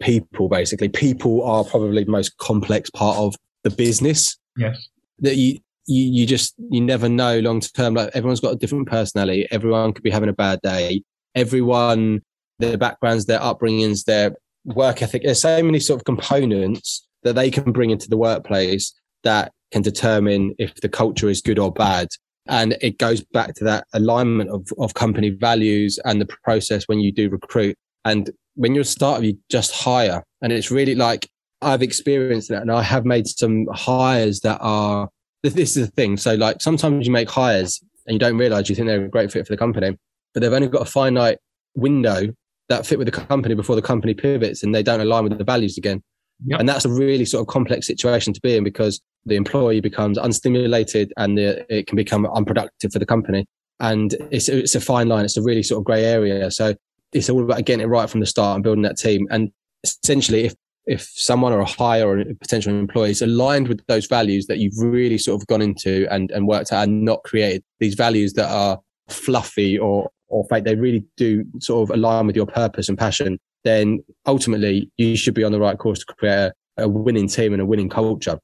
people, 0.01 0.49
basically. 0.49 0.89
People 0.89 1.43
are 1.45 1.65
probably 1.65 2.05
the 2.05 2.11
most 2.11 2.37
complex 2.39 2.91
part 2.91 3.17
of 3.17 3.35
the 3.65 3.71
business. 3.71 4.37
Yes. 4.57 4.89
That 5.21 5.37
you, 5.37 5.59
you, 5.87 6.05
you 6.05 6.27
just 6.27 6.55
you 6.71 6.81
never 6.81 7.09
know 7.09 7.39
long 7.41 7.61
term. 7.61 7.95
Like 7.95 8.11
everyone's 8.15 8.41
got 8.41 8.53
a 8.53 8.57
different 8.57 8.89
personality. 8.89 9.47
Everyone 9.51 9.93
could 9.93 10.03
be 10.03 10.11
having 10.11 10.29
a 10.29 10.35
bad 10.35 10.61
day. 10.63 11.03
Everyone, 11.35 12.23
their 12.59 12.77
backgrounds, 12.77 13.27
their 13.27 13.41
upbringings, 13.41 14.05
their 14.05 14.37
work 14.65 15.03
ethic. 15.03 15.23
There's 15.23 15.41
so 15.41 15.63
many 15.63 15.81
sort 15.81 16.01
of 16.01 16.05
components 16.05 17.07
that 17.23 17.35
they 17.35 17.51
can 17.51 17.73
bring 17.73 17.91
into 17.91 18.09
the 18.09 18.17
workplace 18.17 18.95
that 19.25 19.53
can 19.73 19.83
determine 19.83 20.55
if 20.59 20.75
the 20.77 20.89
culture 20.89 21.29
is 21.29 21.41
good 21.41 21.59
or 21.59 21.73
bad. 21.73 22.09
And 22.49 22.77
it 22.81 22.99
goes 22.99 23.23
back 23.23 23.55
to 23.57 23.65
that 23.65 23.87
alignment 23.93 24.51
of, 24.51 24.67
of 24.79 24.95
company 24.95 25.31
values 25.31 25.99
and 26.05 26.21
the 26.21 26.27
process 26.45 26.85
when 26.87 27.01
you 27.01 27.13
do 27.13 27.29
recruit. 27.29 27.77
And 28.05 28.31
when 28.55 28.75
you're 28.75 28.83
a 28.83 28.87
startup, 28.87 29.23
you 29.23 29.39
just 29.51 29.73
hire. 29.73 30.25
And 30.43 30.53
it's 30.53 30.71
really 30.71 30.95
like 30.95 31.29
I've 31.61 31.83
experienced 31.83 32.49
that 32.49 32.63
and 32.63 32.71
I 32.71 32.83
have 32.83 33.05
made 33.05 33.27
some 33.27 33.67
hires 33.73 34.41
that 34.41 34.59
are 34.61 35.09
this 35.43 35.77
is 35.77 35.87
the 35.87 35.93
thing. 35.93 36.17
So 36.17 36.35
like 36.35 36.61
sometimes 36.61 37.07
you 37.07 37.13
make 37.13 37.31
hires 37.31 37.81
and 38.07 38.15
you 38.15 38.19
don't 38.19 38.37
realize 38.37 38.69
you 38.69 38.75
think 38.75 38.89
they're 38.89 39.05
a 39.05 39.09
great 39.09 39.31
fit 39.31 39.47
for 39.47 39.53
the 39.53 39.59
company, 39.59 39.97
but 40.35 40.41
they've 40.41 40.53
only 40.53 40.69
got 40.69 40.83
a 40.83 40.91
finite 40.91 41.39
window 41.75 42.29
that 42.69 42.87
fit 42.87 42.99
with 42.99 43.07
the 43.07 43.13
company 43.13 43.55
before 43.55 43.77
the 43.77 43.83
company 43.83 44.15
pivots 44.15 44.63
and 44.63 44.75
they 44.75 44.83
don't 44.83 45.01
align 45.01 45.25
with 45.25 45.37
the 45.39 45.45
values 45.45 45.79
again. 45.79 46.03
Yep. 46.47 46.61
And 46.61 46.69
that's 46.69 46.85
a 46.85 46.91
really 46.91 47.25
sort 47.25 47.43
of 47.43 47.49
complex 47.49 47.87
situation 47.87 48.33
to 48.33 48.41
be 48.41 48.57
in 48.57 48.65
because 48.65 49.01
the 49.27 49.37
employee 49.37 49.81
becomes 49.81 50.19
unstimulated 50.19 51.11
and 51.17 51.37
the, 51.37 51.67
it 51.75 51.87
can 51.87 51.97
become 51.97 52.27
unproductive 52.27 52.93
for 52.93 52.99
the 52.99 53.07
company. 53.07 53.47
And 53.81 54.15
it's, 54.31 54.49
it's 54.49 54.75
a 54.75 54.81
fine 54.81 55.09
line. 55.09 55.25
It's 55.25 55.37
a 55.37 55.43
really 55.43 55.63
sort 55.63 55.81
of 55.81 55.85
grey 55.85 56.05
area. 56.05 56.51
So 56.51 56.75
it's 57.13 57.29
all 57.29 57.43
about 57.43 57.65
getting 57.65 57.85
it 57.85 57.89
right 57.89 58.09
from 58.09 58.21
the 58.21 58.27
start 58.27 58.55
and 58.57 58.63
building 58.63 58.83
that 58.83 58.99
team. 58.99 59.27
And 59.31 59.51
essentially, 59.85 60.45
if 60.45 60.55
if 60.89 61.03
someone 61.15 61.53
or 61.53 61.61
a 61.61 61.67
hire 61.67 62.09
or 62.09 62.19
a 62.19 62.35
potential 62.35 62.73
employee 62.73 63.11
is 63.11 63.21
aligned 63.21 63.69
with 63.69 63.85
those 63.89 64.07
values 64.07 64.47
that 64.47 64.57
you've 64.57 64.79
really 64.79 65.19
sort 65.19 65.41
of 65.41 65.47
gone 65.47 65.61
into 65.61 66.11
and, 66.11 66.31
and 66.31 66.49
worked 66.49 66.73
out 66.73 66.85
and 66.85 67.05
not 67.05 67.23
created 67.25 67.63
these 67.79 67.95
values 67.95 68.33
that 68.33 68.51
are 68.51 68.81
fluffy 69.07 69.79
or, 69.79 70.09
or 70.29 70.47
fake, 70.49 70.65
they 70.65 70.75
really 70.75 71.05
do 71.19 71.45
sort 71.61 71.89
of 71.89 71.95
align 71.95 72.27
with 72.27 72.35
your 72.35 72.47
purpose 72.47 72.89
and 72.89 72.97
passion, 72.97 73.39
then 73.69 74.05
ultimately 74.27 74.91
you 74.97 75.17
should 75.17 75.35
be 75.35 75.45
on 75.45 75.53
the 75.53 75.61
right 75.61 75.79
course 75.79 76.01
to 76.01 76.15
create 76.15 76.53
a, 76.79 76.85
a 76.85 76.89
winning 76.89 77.29
team 77.29 77.53
and 77.53 77.63
a 77.63 77.67
winning 77.67 77.89
culture. 77.89 78.39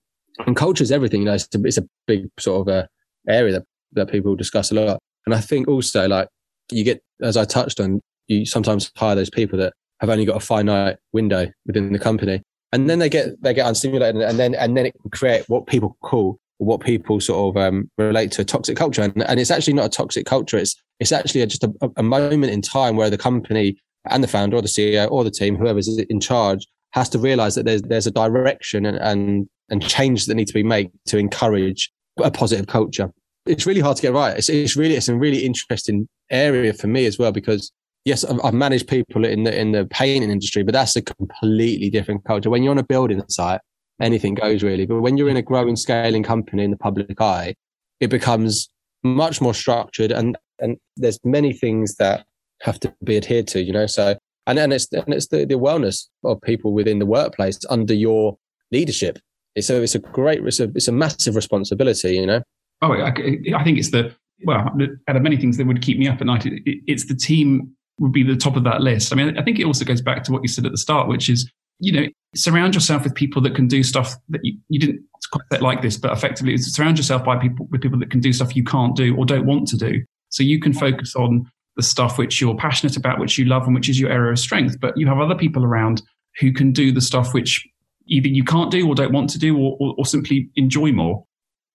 And 0.47 0.57
culture 0.57 0.83
is 0.83 0.93
everything, 0.93 1.21
you 1.21 1.27
know, 1.27 1.35
it's 1.35 1.49
a, 1.55 1.65
it's 1.65 1.79
a 1.79 1.89
big 2.07 2.29
sort 2.39 2.69
of 2.69 2.75
a 2.75 2.79
uh, 2.79 2.87
area 3.29 3.53
that, 3.55 3.65
that 3.93 4.11
people 4.11 4.37
discuss 4.37 4.71
a 4.71 4.75
lot. 4.75 4.99
And 5.27 5.35
I 5.35 5.41
think 5.41 5.69
also 5.69 6.07
like 6.09 6.29
you 6.71 6.85
get, 6.85 7.03
as 7.23 7.37
I 7.37 7.45
touched 7.45 7.81
on, 7.81 8.01
you 8.29 8.45
sometimes 8.45 8.91
hire 8.97 9.15
those 9.15 9.31
people 9.31 9.59
that 9.59 9.73
have 10.01 10.11
only 10.11 10.25
got 10.25 10.37
a 10.37 10.41
finite 10.41 10.97
window 11.13 11.51
within 11.67 11.93
the 11.93 11.99
company. 11.99 12.43
And 12.73 12.91
then 12.91 12.99
they 12.99 13.09
get 13.09 13.41
they 13.41 13.55
get 13.55 13.67
unstimulated, 13.67 14.29
and 14.29 14.37
then 14.37 14.55
and 14.57 14.77
then 14.77 14.87
it 14.87 14.95
can 15.01 15.11
create 15.11 15.45
what 15.49 15.67
people 15.67 15.97
call 16.03 16.39
what 16.59 16.81
people 16.81 17.21
sort 17.21 17.57
of 17.57 17.63
um, 17.63 17.89
relate 17.99 18.33
to 18.33 18.43
a 18.43 18.45
toxic 18.45 18.77
culture. 18.77 19.03
And, 19.03 19.23
and, 19.29 19.41
it's 19.41 19.51
actually 19.51 19.75
not 19.75 19.87
a 19.87 19.89
toxic 19.89 20.27
culture. 20.27 20.57
It's 20.57 20.75
it's 20.99 21.13
actually 21.13 21.45
just 21.47 21.65
a, 21.65 21.73
a, 21.97 22.03
moment 22.03 22.53
in 22.53 22.63
time 22.63 22.97
where 22.97 23.11
the 23.11 23.19
company 23.19 23.77
and 24.11 24.23
the 24.23 24.29
founder 24.29 24.57
or 24.57 24.63
the 24.63 24.69
CEO 24.69 25.11
or 25.11 25.25
the 25.25 25.31
team, 25.31 25.57
whoever's 25.57 25.89
in 25.89 26.21
charge, 26.21 26.67
has 26.93 27.09
to 27.11 27.19
realize 27.19 27.55
that 27.55 27.65
there's 27.65 27.83
there's 27.83 28.07
a 28.07 28.11
direction 28.11 28.87
and 28.87 28.99
and, 28.99 29.49
and 29.71 29.83
change 29.83 30.27
that 30.27 30.35
need 30.35 30.49
to 30.49 30.55
be 30.55 30.63
made 30.63 30.91
to 31.07 31.19
encourage 31.19 31.93
a 32.23 32.31
positive 32.31 32.67
culture. 32.67 33.11
It's 33.47 33.67
really 33.67 33.81
hard 33.81 33.97
to 33.97 34.03
get 34.03 34.13
right. 34.13 34.37
It's, 34.37 34.49
it's 34.49 34.77
really 34.77 34.95
it's 34.95 35.09
a 35.09 35.17
really 35.17 35.45
interesting 35.45 36.09
area 36.31 36.73
for 36.73 36.87
me 36.87 37.07
as 37.07 37.19
well 37.19 37.33
because 37.33 37.71
yes, 38.05 38.25
I've 38.25 38.55
managed 38.55 38.89
people 38.89 39.25
in 39.25 39.45
the 39.45 39.59
in 39.59 39.73
the 39.73 39.87
painting 39.87 40.31
industry, 40.31 40.63
but 40.63 40.73
that's 40.73 40.97
a 40.97 41.03
completely 41.03 41.91
different 41.91 42.25
culture. 42.25 42.51
When 42.51 42.63
you're 42.63 42.71
on 42.71 42.79
a 42.79 42.85
building 42.85 43.23
site, 43.29 43.61
anything 44.01 44.35
goes 44.35 44.63
really. 44.63 44.87
But 44.87 45.01
when 45.01 45.17
you're 45.17 45.29
in 45.29 45.37
a 45.37 45.43
growing, 45.43 45.77
scaling 45.77 46.23
company 46.23 46.65
in 46.65 46.71
the 46.71 46.77
public 46.77 47.21
eye, 47.21 47.55
it 48.01 48.09
becomes 48.09 48.69
much 49.03 49.41
more 49.41 49.55
structured, 49.55 50.13
and 50.13 50.37
and 50.61 50.77
there's 50.97 51.19
many 51.25 51.53
things 51.53 51.97
that 51.97 52.27
have 52.65 52.81
to 52.81 52.95
be 53.05 53.17
adhered 53.17 53.47
to. 53.49 53.63
You 53.63 53.73
know, 53.73 53.87
so 53.87 54.17
and 54.47 54.59
and 54.59 54.73
it's 54.73 54.93
and 54.93 55.15
it's 55.15 55.29
the, 55.29 55.45
the 55.45 55.55
wellness 55.55 56.09
of 56.25 56.41
people 56.43 56.73
within 56.73 56.99
the 56.99 57.07
workplace 57.07 57.59
under 57.71 57.95
your 57.95 58.37
leadership. 58.73 59.19
It's 59.55 59.71
it's 59.71 59.95
a 59.95 60.01
great 60.01 60.45
it's 60.45 60.61
a 60.61 60.71
it's 60.75 60.89
a 60.89 60.93
massive 60.93 61.37
responsibility. 61.37 62.17
You 62.17 62.27
know. 62.27 62.43
Oh, 62.83 62.93
I, 62.93 63.09
I 63.09 63.65
think 63.65 63.79
it's 63.79 63.91
the 63.91 64.15
well, 64.43 64.71
out 65.09 65.17
of 65.17 65.23
many 65.23 65.37
things 65.37 65.57
that 65.57 65.67
would 65.67 65.83
keep 65.83 65.99
me 65.99 66.09
up 66.09 66.21
at 66.21 66.27
night, 66.27 66.47
it, 66.47 66.63
it's 66.87 67.07
the 67.07 67.15
team 67.15 67.75
would 68.01 68.13
be 68.13 68.23
the 68.23 68.37
top 68.37 68.57
of 68.57 68.65
that 68.65 68.81
list. 68.81 69.13
I 69.13 69.17
mean, 69.17 69.39
I 69.39 69.43
think 69.43 69.59
it 69.59 69.65
also 69.65 69.85
goes 69.85 70.01
back 70.01 70.25
to 70.25 70.33
what 70.33 70.43
you 70.43 70.49
said 70.49 70.67
at 70.67 70.73
the 70.73 70.79
start, 70.79 71.09
which 71.09 71.29
is, 71.29 71.51
you 71.79 71.93
know, 71.93 72.07
surround 72.35 72.75
yourself 72.75 73.05
with 73.05 73.15
people 73.15 73.41
that 73.43 73.55
can 73.55 73.69
do 73.69 73.83
stuff 73.83 74.15
that 74.31 74.41
you, 74.45 74.59
you 74.69 74.81
didn't 74.81 75.03
quite 75.31 75.63
like 75.63 75.83
this, 75.83 75.97
but 75.97 76.13
effectively 76.13 76.55
it's 76.55 76.73
surround 76.75 76.99
yourself 76.99 77.25
by 77.25 77.37
people 77.37 77.67
with 77.71 77.81
people 77.81 77.99
that 77.99 78.11
can 78.11 78.21
do 78.21 78.33
stuff 78.33 78.57
you 78.57 78.65
can't 78.65 78.97
do 78.97 79.17
or 79.17 79.25
don't 79.25 79.47
want 79.47 79.69
to 79.69 79.77
do. 79.77 80.03
So 80.31 80.43
you 80.43 80.61
can 80.61 80.73
focus 80.73 81.15
on 81.15 81.49
the 81.77 81.83
stuff 81.83 82.19
which 82.19 82.41
you're 82.41 82.57
passionate 82.57 82.97
about, 82.97 83.19
which 83.19 83.39
you 83.39 83.45
love, 83.45 83.67
and 83.67 83.75
which 83.75 83.89
is 83.89 83.99
your 83.99 84.11
area 84.11 84.33
of 84.33 84.39
strength. 84.39 84.79
But 84.81 84.97
you 84.97 85.07
have 85.07 85.19
other 85.19 85.35
people 85.35 85.65
around 85.65 86.03
who 86.41 86.53
can 86.53 86.73
do 86.73 86.93
the 86.93 87.01
stuff 87.01 87.35
which 87.35 87.67
either 88.07 88.29
you 88.29 88.45
can't 88.45 88.71
do 88.71 88.87
or 88.87 88.95
don't 88.95 89.13
want 89.13 89.31
to 89.31 89.39
do 89.39 89.57
or, 89.57 89.77
or, 89.81 89.95
or 89.99 90.07
simply 90.07 90.51
enjoy 90.57 90.93
more. 90.93 91.25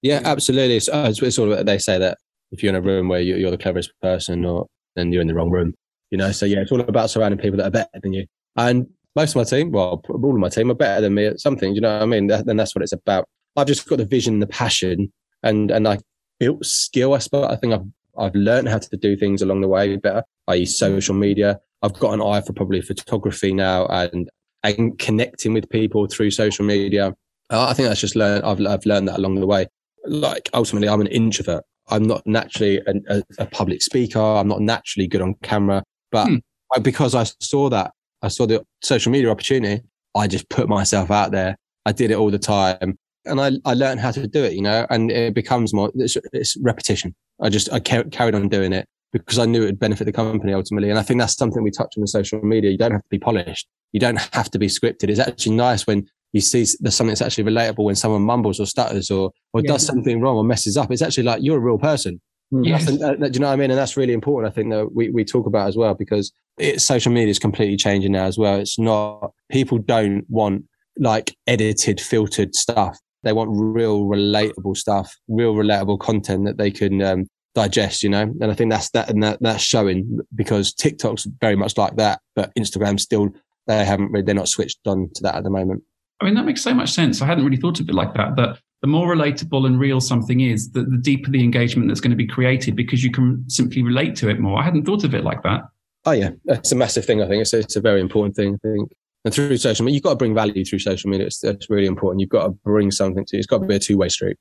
Yeah, 0.01 0.21
absolutely. 0.23 0.77
It's, 0.77 0.87
uh, 0.87 1.11
it's, 1.13 1.35
sort 1.35 1.51
of 1.51 1.65
they 1.65 1.77
say 1.77 1.97
that 1.97 2.17
if 2.51 2.63
you're 2.63 2.69
in 2.69 2.75
a 2.75 2.81
room 2.81 3.09
where 3.09 3.19
you're 3.19 3.51
the 3.51 3.57
cleverest 3.57 3.91
person, 4.01 4.45
or 4.45 4.67
then 4.95 5.11
you're 5.11 5.21
in 5.21 5.27
the 5.27 5.33
wrong 5.33 5.49
room. 5.49 5.73
You 6.11 6.17
know, 6.17 6.31
so 6.31 6.45
yeah, 6.45 6.59
it's 6.59 6.71
all 6.71 6.81
about 6.81 7.09
surrounding 7.09 7.39
people 7.39 7.57
that 7.57 7.67
are 7.67 7.71
better 7.71 7.99
than 8.01 8.13
you. 8.13 8.25
And 8.55 8.87
most 9.15 9.31
of 9.31 9.35
my 9.35 9.43
team, 9.43 9.71
well, 9.71 10.01
all 10.09 10.33
of 10.33 10.39
my 10.39 10.49
team 10.49 10.71
are 10.71 10.75
better 10.75 11.01
than 11.01 11.13
me 11.13 11.25
at 11.25 11.39
something. 11.39 11.75
You 11.75 11.81
know 11.81 11.93
what 11.93 12.03
I 12.03 12.05
mean? 12.05 12.27
Then 12.27 12.57
that's 12.57 12.75
what 12.75 12.81
it's 12.81 12.93
about. 12.93 13.27
I've 13.55 13.67
just 13.67 13.87
got 13.87 13.97
the 13.97 14.05
vision, 14.05 14.39
the 14.39 14.47
passion, 14.47 15.11
and 15.43 15.69
and 15.69 15.87
I 15.87 15.99
built 16.39 16.65
skill. 16.65 17.13
I 17.13 17.19
suppose 17.19 17.45
I 17.45 17.55
think 17.57 17.73
I've 17.73 17.85
I've 18.19 18.35
learned 18.35 18.69
how 18.69 18.79
to 18.79 18.97
do 18.97 19.15
things 19.15 19.41
along 19.41 19.61
the 19.61 19.67
way 19.67 19.95
better. 19.97 20.23
I 20.47 20.55
use 20.55 20.77
social 20.77 21.15
media. 21.15 21.59
I've 21.81 21.93
got 21.93 22.13
an 22.13 22.21
eye 22.21 22.41
for 22.41 22.53
probably 22.53 22.81
photography 22.81 23.53
now 23.53 23.85
and 23.87 24.29
and 24.63 24.99
connecting 24.99 25.53
with 25.53 25.69
people 25.69 26.07
through 26.07 26.31
social 26.31 26.65
media. 26.65 27.15
I 27.49 27.73
think 27.73 27.87
that's 27.87 28.01
just 28.01 28.15
learned. 28.15 28.43
I've 28.43 28.65
I've 28.65 28.85
learned 28.85 29.07
that 29.07 29.17
along 29.17 29.35
the 29.35 29.47
way. 29.47 29.67
Like 30.05 30.49
ultimately, 30.53 30.89
I'm 30.89 31.01
an 31.01 31.07
introvert. 31.07 31.63
I'm 31.89 32.03
not 32.03 32.21
naturally 32.25 32.81
a, 33.09 33.23
a 33.39 33.45
public 33.47 33.81
speaker. 33.81 34.19
I'm 34.19 34.47
not 34.47 34.61
naturally 34.61 35.07
good 35.07 35.21
on 35.21 35.35
camera, 35.41 35.83
but 36.11 36.27
hmm. 36.27 36.37
because 36.81 37.15
I 37.15 37.23
saw 37.39 37.69
that, 37.69 37.91
I 38.21 38.27
saw 38.27 38.45
the 38.45 38.63
social 38.83 39.11
media 39.11 39.31
opportunity. 39.31 39.83
I 40.15 40.27
just 40.27 40.49
put 40.49 40.69
myself 40.69 41.09
out 41.09 41.31
there. 41.31 41.55
I 41.85 41.91
did 41.91 42.11
it 42.11 42.15
all 42.15 42.29
the 42.29 42.39
time, 42.39 42.97
and 43.25 43.41
I 43.41 43.51
I 43.65 43.73
learned 43.73 43.99
how 43.99 44.11
to 44.11 44.27
do 44.27 44.43
it. 44.43 44.53
You 44.53 44.61
know, 44.61 44.85
and 44.89 45.09
it 45.09 45.33
becomes 45.33 45.73
more. 45.73 45.91
It's, 45.95 46.17
it's 46.33 46.57
repetition. 46.61 47.15
I 47.41 47.49
just 47.49 47.71
I 47.71 47.79
carried 47.79 48.35
on 48.35 48.49
doing 48.49 48.73
it 48.73 48.87
because 49.11 49.39
I 49.39 49.45
knew 49.45 49.63
it 49.63 49.67
would 49.67 49.79
benefit 49.79 50.05
the 50.05 50.11
company 50.11 50.53
ultimately. 50.53 50.89
And 50.89 50.99
I 50.99 51.03
think 51.03 51.19
that's 51.19 51.35
something 51.35 51.63
we 51.63 51.71
touch 51.71 51.93
on 51.97 52.03
in 52.03 52.07
social 52.07 52.41
media. 52.41 52.71
You 52.71 52.77
don't 52.77 52.91
have 52.91 53.01
to 53.01 53.09
be 53.09 53.19
polished. 53.19 53.67
You 53.91 53.99
don't 53.99 54.19
have 54.33 54.51
to 54.51 54.59
be 54.59 54.67
scripted. 54.67 55.09
It's 55.09 55.19
actually 55.19 55.55
nice 55.55 55.87
when 55.87 56.07
you 56.31 56.41
see 56.41 56.65
there's 56.79 56.95
something 56.95 57.09
that's 57.09 57.21
actually 57.21 57.45
relatable 57.45 57.83
when 57.85 57.95
someone 57.95 58.21
mumbles 58.21 58.59
or 58.59 58.67
stutters 58.67 59.09
or, 59.09 59.31
or 59.53 59.61
yeah. 59.61 59.71
does 59.71 59.85
something 59.85 60.21
wrong 60.21 60.35
or 60.35 60.43
messes 60.43 60.77
up. 60.77 60.91
It's 60.91 61.01
actually 61.01 61.23
like 61.23 61.41
you're 61.41 61.57
a 61.57 61.61
real 61.61 61.79
person. 61.79 62.21
Hmm. 62.51 62.63
Yes. 62.63 62.87
Uh, 62.87 63.15
do 63.15 63.29
you 63.33 63.39
know 63.39 63.47
what 63.47 63.53
I 63.53 63.55
mean? 63.55 63.71
And 63.71 63.79
that's 63.79 63.97
really 63.97 64.13
important. 64.13 64.51
I 64.51 64.55
think 64.55 64.69
that 64.71 64.93
we, 64.93 65.09
we 65.09 65.25
talk 65.25 65.47
about 65.47 65.67
as 65.67 65.75
well 65.75 65.95
because 65.95 66.31
it, 66.59 66.81
social 66.81 67.11
media 67.11 67.29
is 67.29 67.39
completely 67.39 67.77
changing 67.77 68.11
now 68.11 68.25
as 68.25 68.37
well. 68.37 68.59
It's 68.59 68.77
not, 68.77 69.31
people 69.51 69.79
don't 69.79 70.25
want 70.29 70.65
like 70.97 71.35
edited, 71.47 71.99
filtered 71.99 72.53
stuff. 72.53 72.99
They 73.23 73.33
want 73.33 73.49
real 73.53 74.05
relatable 74.05 74.77
stuff, 74.77 75.15
real 75.27 75.53
relatable 75.53 75.99
content 75.99 76.45
that 76.45 76.57
they 76.57 76.71
can 76.71 77.01
um, 77.01 77.27
digest, 77.55 78.03
you 78.03 78.09
know? 78.09 78.21
And 78.21 78.45
I 78.45 78.53
think 78.53 78.71
that's 78.71 78.89
that, 78.91 79.09
and 79.09 79.21
that, 79.23 79.39
that's 79.41 79.63
showing 79.63 80.19
because 80.35 80.73
TikTok's 80.73 81.27
very 81.41 81.55
much 81.55 81.77
like 81.77 81.95
that, 81.97 82.21
but 82.35 82.53
Instagram 82.55 82.99
still, 82.99 83.29
they 83.67 83.83
haven't 83.83 84.11
really, 84.11 84.23
they're 84.23 84.35
not 84.35 84.47
switched 84.47 84.79
on 84.85 85.09
to 85.15 85.23
that 85.23 85.35
at 85.35 85.43
the 85.43 85.49
moment. 85.49 85.83
I 86.21 86.25
mean, 86.25 86.33
that 86.35 86.45
makes 86.45 86.61
so 86.61 86.73
much 86.73 86.91
sense. 86.91 87.21
I 87.21 87.25
hadn't 87.25 87.45
really 87.45 87.57
thought 87.57 87.79
of 87.79 87.87
it 87.87 87.95
like 87.95 88.13
that. 88.13 88.35
That 88.35 88.59
the 88.81 88.87
more 88.87 89.13
relatable 89.13 89.65
and 89.65 89.79
real 89.79 90.01
something 90.01 90.41
is, 90.41 90.71
the, 90.71 90.83
the 90.83 90.97
deeper 90.97 91.31
the 91.31 91.43
engagement 91.43 91.87
that's 91.87 92.01
going 92.01 92.11
to 92.11 92.17
be 92.17 92.27
created 92.27 92.75
because 92.75 93.03
you 93.03 93.11
can 93.11 93.43
simply 93.49 93.83
relate 93.83 94.15
to 94.17 94.29
it 94.29 94.39
more. 94.39 94.59
I 94.59 94.63
hadn't 94.63 94.85
thought 94.85 95.03
of 95.03 95.13
it 95.13 95.23
like 95.23 95.43
that. 95.43 95.61
Oh 96.05 96.11
yeah, 96.11 96.31
it's 96.45 96.71
a 96.71 96.75
massive 96.75 97.05
thing. 97.05 97.21
I 97.21 97.27
think 97.27 97.41
it's 97.41 97.53
a, 97.53 97.59
it's 97.59 97.75
a 97.75 97.81
very 97.81 97.99
important 97.99 98.35
thing. 98.35 98.55
I 98.55 98.67
think, 98.67 98.91
and 99.25 99.33
through 99.33 99.57
social 99.57 99.85
media, 99.85 99.95
you've 99.95 100.03
got 100.03 100.11
to 100.11 100.15
bring 100.15 100.33
value 100.33 100.63
through 100.63 100.79
social 100.79 101.09
media. 101.09 101.27
It's, 101.27 101.43
it's 101.43 101.69
really 101.69 101.87
important. 101.87 102.21
You've 102.21 102.29
got 102.29 102.43
to 102.45 102.49
bring 102.51 102.91
something 102.91 103.25
to. 103.25 103.37
It's 103.37 103.47
got 103.47 103.59
to 103.59 103.67
be 103.67 103.75
a 103.75 103.79
two 103.79 103.97
way 103.97 104.09
street. 104.09 104.37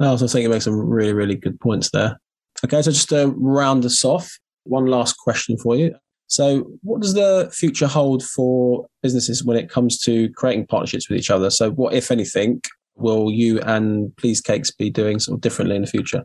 I 0.00 0.06
also 0.06 0.26
think 0.26 0.44
it 0.44 0.48
makes 0.48 0.64
some 0.64 0.78
really 0.78 1.12
really 1.12 1.36
good 1.36 1.60
points 1.60 1.90
there. 1.90 2.18
Okay, 2.64 2.82
so 2.82 2.90
just 2.90 3.08
to 3.10 3.34
round 3.36 3.84
us 3.84 4.04
off, 4.04 4.38
one 4.64 4.86
last 4.86 5.14
question 5.18 5.56
for 5.58 5.76
you. 5.76 5.94
So, 6.32 6.64
what 6.82 7.02
does 7.02 7.12
the 7.12 7.50
future 7.52 7.86
hold 7.86 8.22
for 8.22 8.86
businesses 9.02 9.44
when 9.44 9.58
it 9.58 9.68
comes 9.68 9.98
to 10.00 10.30
creating 10.30 10.66
partnerships 10.66 11.10
with 11.10 11.18
each 11.18 11.30
other? 11.30 11.50
So, 11.50 11.72
what, 11.72 11.92
if 11.92 12.10
anything, 12.10 12.62
will 12.96 13.30
you 13.30 13.60
and 13.60 14.16
Please 14.16 14.40
Cakes 14.40 14.70
be 14.70 14.88
doing 14.88 15.18
sort 15.18 15.36
of 15.36 15.40
differently 15.42 15.76
in 15.76 15.82
the 15.82 15.88
future? 15.88 16.24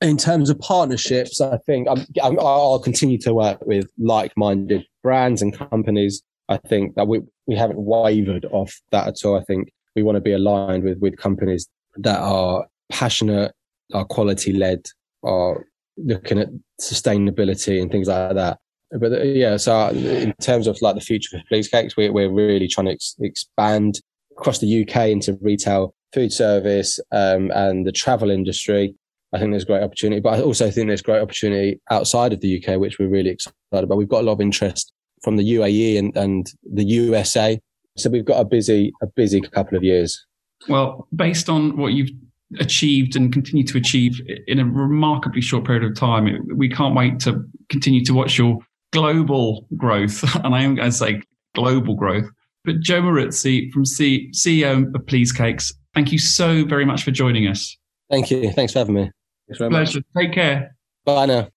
In 0.00 0.16
terms 0.16 0.50
of 0.50 0.58
partnerships, 0.60 1.40
I 1.40 1.58
think 1.66 1.88
um, 1.88 2.06
i 2.22 2.28
will 2.28 2.78
continue 2.78 3.18
to 3.18 3.34
work 3.34 3.58
with 3.66 3.90
like-minded 3.98 4.86
brands 5.02 5.42
and 5.42 5.52
companies. 5.52 6.22
I 6.50 6.56
think 6.56 6.96
that 6.96 7.06
we, 7.06 7.20
we 7.46 7.54
haven't 7.54 7.80
wavered 7.80 8.44
off 8.50 8.76
that 8.90 9.06
at 9.06 9.24
all. 9.24 9.38
I 9.38 9.44
think 9.44 9.72
we 9.94 10.02
want 10.02 10.16
to 10.16 10.20
be 10.20 10.32
aligned 10.32 10.82
with, 10.82 10.98
with 10.98 11.16
companies 11.16 11.68
that 11.98 12.18
are 12.18 12.66
passionate, 12.90 13.52
are 13.94 14.04
quality 14.04 14.52
led, 14.52 14.84
are 15.22 15.64
looking 15.96 16.40
at 16.40 16.48
sustainability 16.80 17.80
and 17.80 17.90
things 17.90 18.08
like 18.08 18.34
that. 18.34 18.58
But 18.90 19.12
uh, 19.12 19.22
yeah, 19.22 19.56
so 19.56 19.90
in 19.90 20.34
terms 20.42 20.66
of 20.66 20.76
like 20.82 20.96
the 20.96 21.00
future 21.00 21.38
for 21.38 21.44
Please 21.48 21.68
Cakes, 21.68 21.96
we're, 21.96 22.12
we're 22.12 22.30
really 22.30 22.66
trying 22.66 22.86
to 22.86 22.92
ex- 22.92 23.14
expand 23.20 24.00
across 24.32 24.58
the 24.58 24.82
UK 24.82 25.08
into 25.08 25.38
retail, 25.40 25.94
food 26.12 26.32
service, 26.32 26.98
um, 27.12 27.52
and 27.54 27.86
the 27.86 27.92
travel 27.92 28.30
industry. 28.30 28.92
I 29.32 29.38
think 29.38 29.52
there's 29.52 29.64
great 29.64 29.84
opportunity, 29.84 30.20
but 30.20 30.34
I 30.34 30.42
also 30.42 30.68
think 30.72 30.88
there's 30.88 31.02
great 31.02 31.22
opportunity 31.22 31.80
outside 31.90 32.32
of 32.32 32.40
the 32.40 32.60
UK, 32.60 32.80
which 32.80 32.98
we're 32.98 33.08
really 33.08 33.30
excited 33.30 33.54
about. 33.70 33.96
We've 33.96 34.08
got 34.08 34.22
a 34.22 34.26
lot 34.26 34.32
of 34.32 34.40
interest 34.40 34.92
from 35.22 35.36
the 35.36 35.54
UAE 35.54 35.98
and, 35.98 36.16
and 36.16 36.52
the 36.62 36.84
USA. 36.84 37.60
So 37.96 38.10
we've 38.10 38.24
got 38.24 38.40
a 38.40 38.44
busy, 38.44 38.92
a 39.02 39.06
busy 39.06 39.40
couple 39.40 39.76
of 39.76 39.84
years. 39.84 40.26
Well, 40.68 41.08
based 41.14 41.48
on 41.48 41.76
what 41.76 41.92
you've 41.92 42.10
achieved 42.58 43.14
and 43.14 43.32
continue 43.32 43.64
to 43.64 43.78
achieve 43.78 44.20
in 44.46 44.58
a 44.58 44.64
remarkably 44.64 45.40
short 45.40 45.64
period 45.64 45.84
of 45.84 45.94
time. 45.96 46.26
We 46.56 46.68
can't 46.68 46.94
wait 46.94 47.20
to 47.20 47.44
continue 47.68 48.04
to 48.04 48.12
watch 48.12 48.38
your 48.38 48.58
global 48.92 49.66
growth. 49.76 50.24
And 50.44 50.54
I 50.54 50.62
am 50.62 50.74
going 50.74 50.90
to 50.90 50.96
say 50.96 51.22
global 51.54 51.94
growth. 51.94 52.28
But 52.64 52.80
Joe 52.80 53.02
Maruzzi 53.02 53.70
from 53.72 53.86
C- 53.86 54.30
CEO 54.32 54.94
of 54.94 55.06
Please 55.06 55.32
Cakes, 55.32 55.72
thank 55.94 56.12
you 56.12 56.18
so 56.18 56.64
very 56.64 56.84
much 56.84 57.04
for 57.04 57.10
joining 57.10 57.46
us. 57.46 57.76
Thank 58.10 58.30
you. 58.30 58.50
Thanks 58.52 58.72
for 58.72 58.80
having 58.80 58.94
me. 58.94 59.10
Pleasure. 59.54 59.70
Much. 59.70 59.96
Take 60.16 60.32
care. 60.32 60.76
Bye 61.04 61.26
now. 61.26 61.48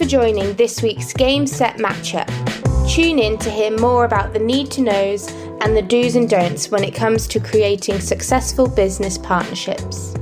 For 0.00 0.06
joining 0.06 0.54
this 0.54 0.80
week's 0.80 1.12
Game 1.12 1.46
Set 1.46 1.76
Matchup. 1.76 2.26
Tune 2.90 3.18
in 3.18 3.36
to 3.36 3.50
hear 3.50 3.70
more 3.78 4.06
about 4.06 4.32
the 4.32 4.38
need 4.38 4.70
to 4.70 4.80
knows 4.80 5.30
and 5.60 5.76
the 5.76 5.82
do's 5.82 6.16
and 6.16 6.26
don'ts 6.26 6.70
when 6.70 6.82
it 6.82 6.94
comes 6.94 7.26
to 7.26 7.38
creating 7.38 8.00
successful 8.00 8.66
business 8.66 9.18
partnerships. 9.18 10.14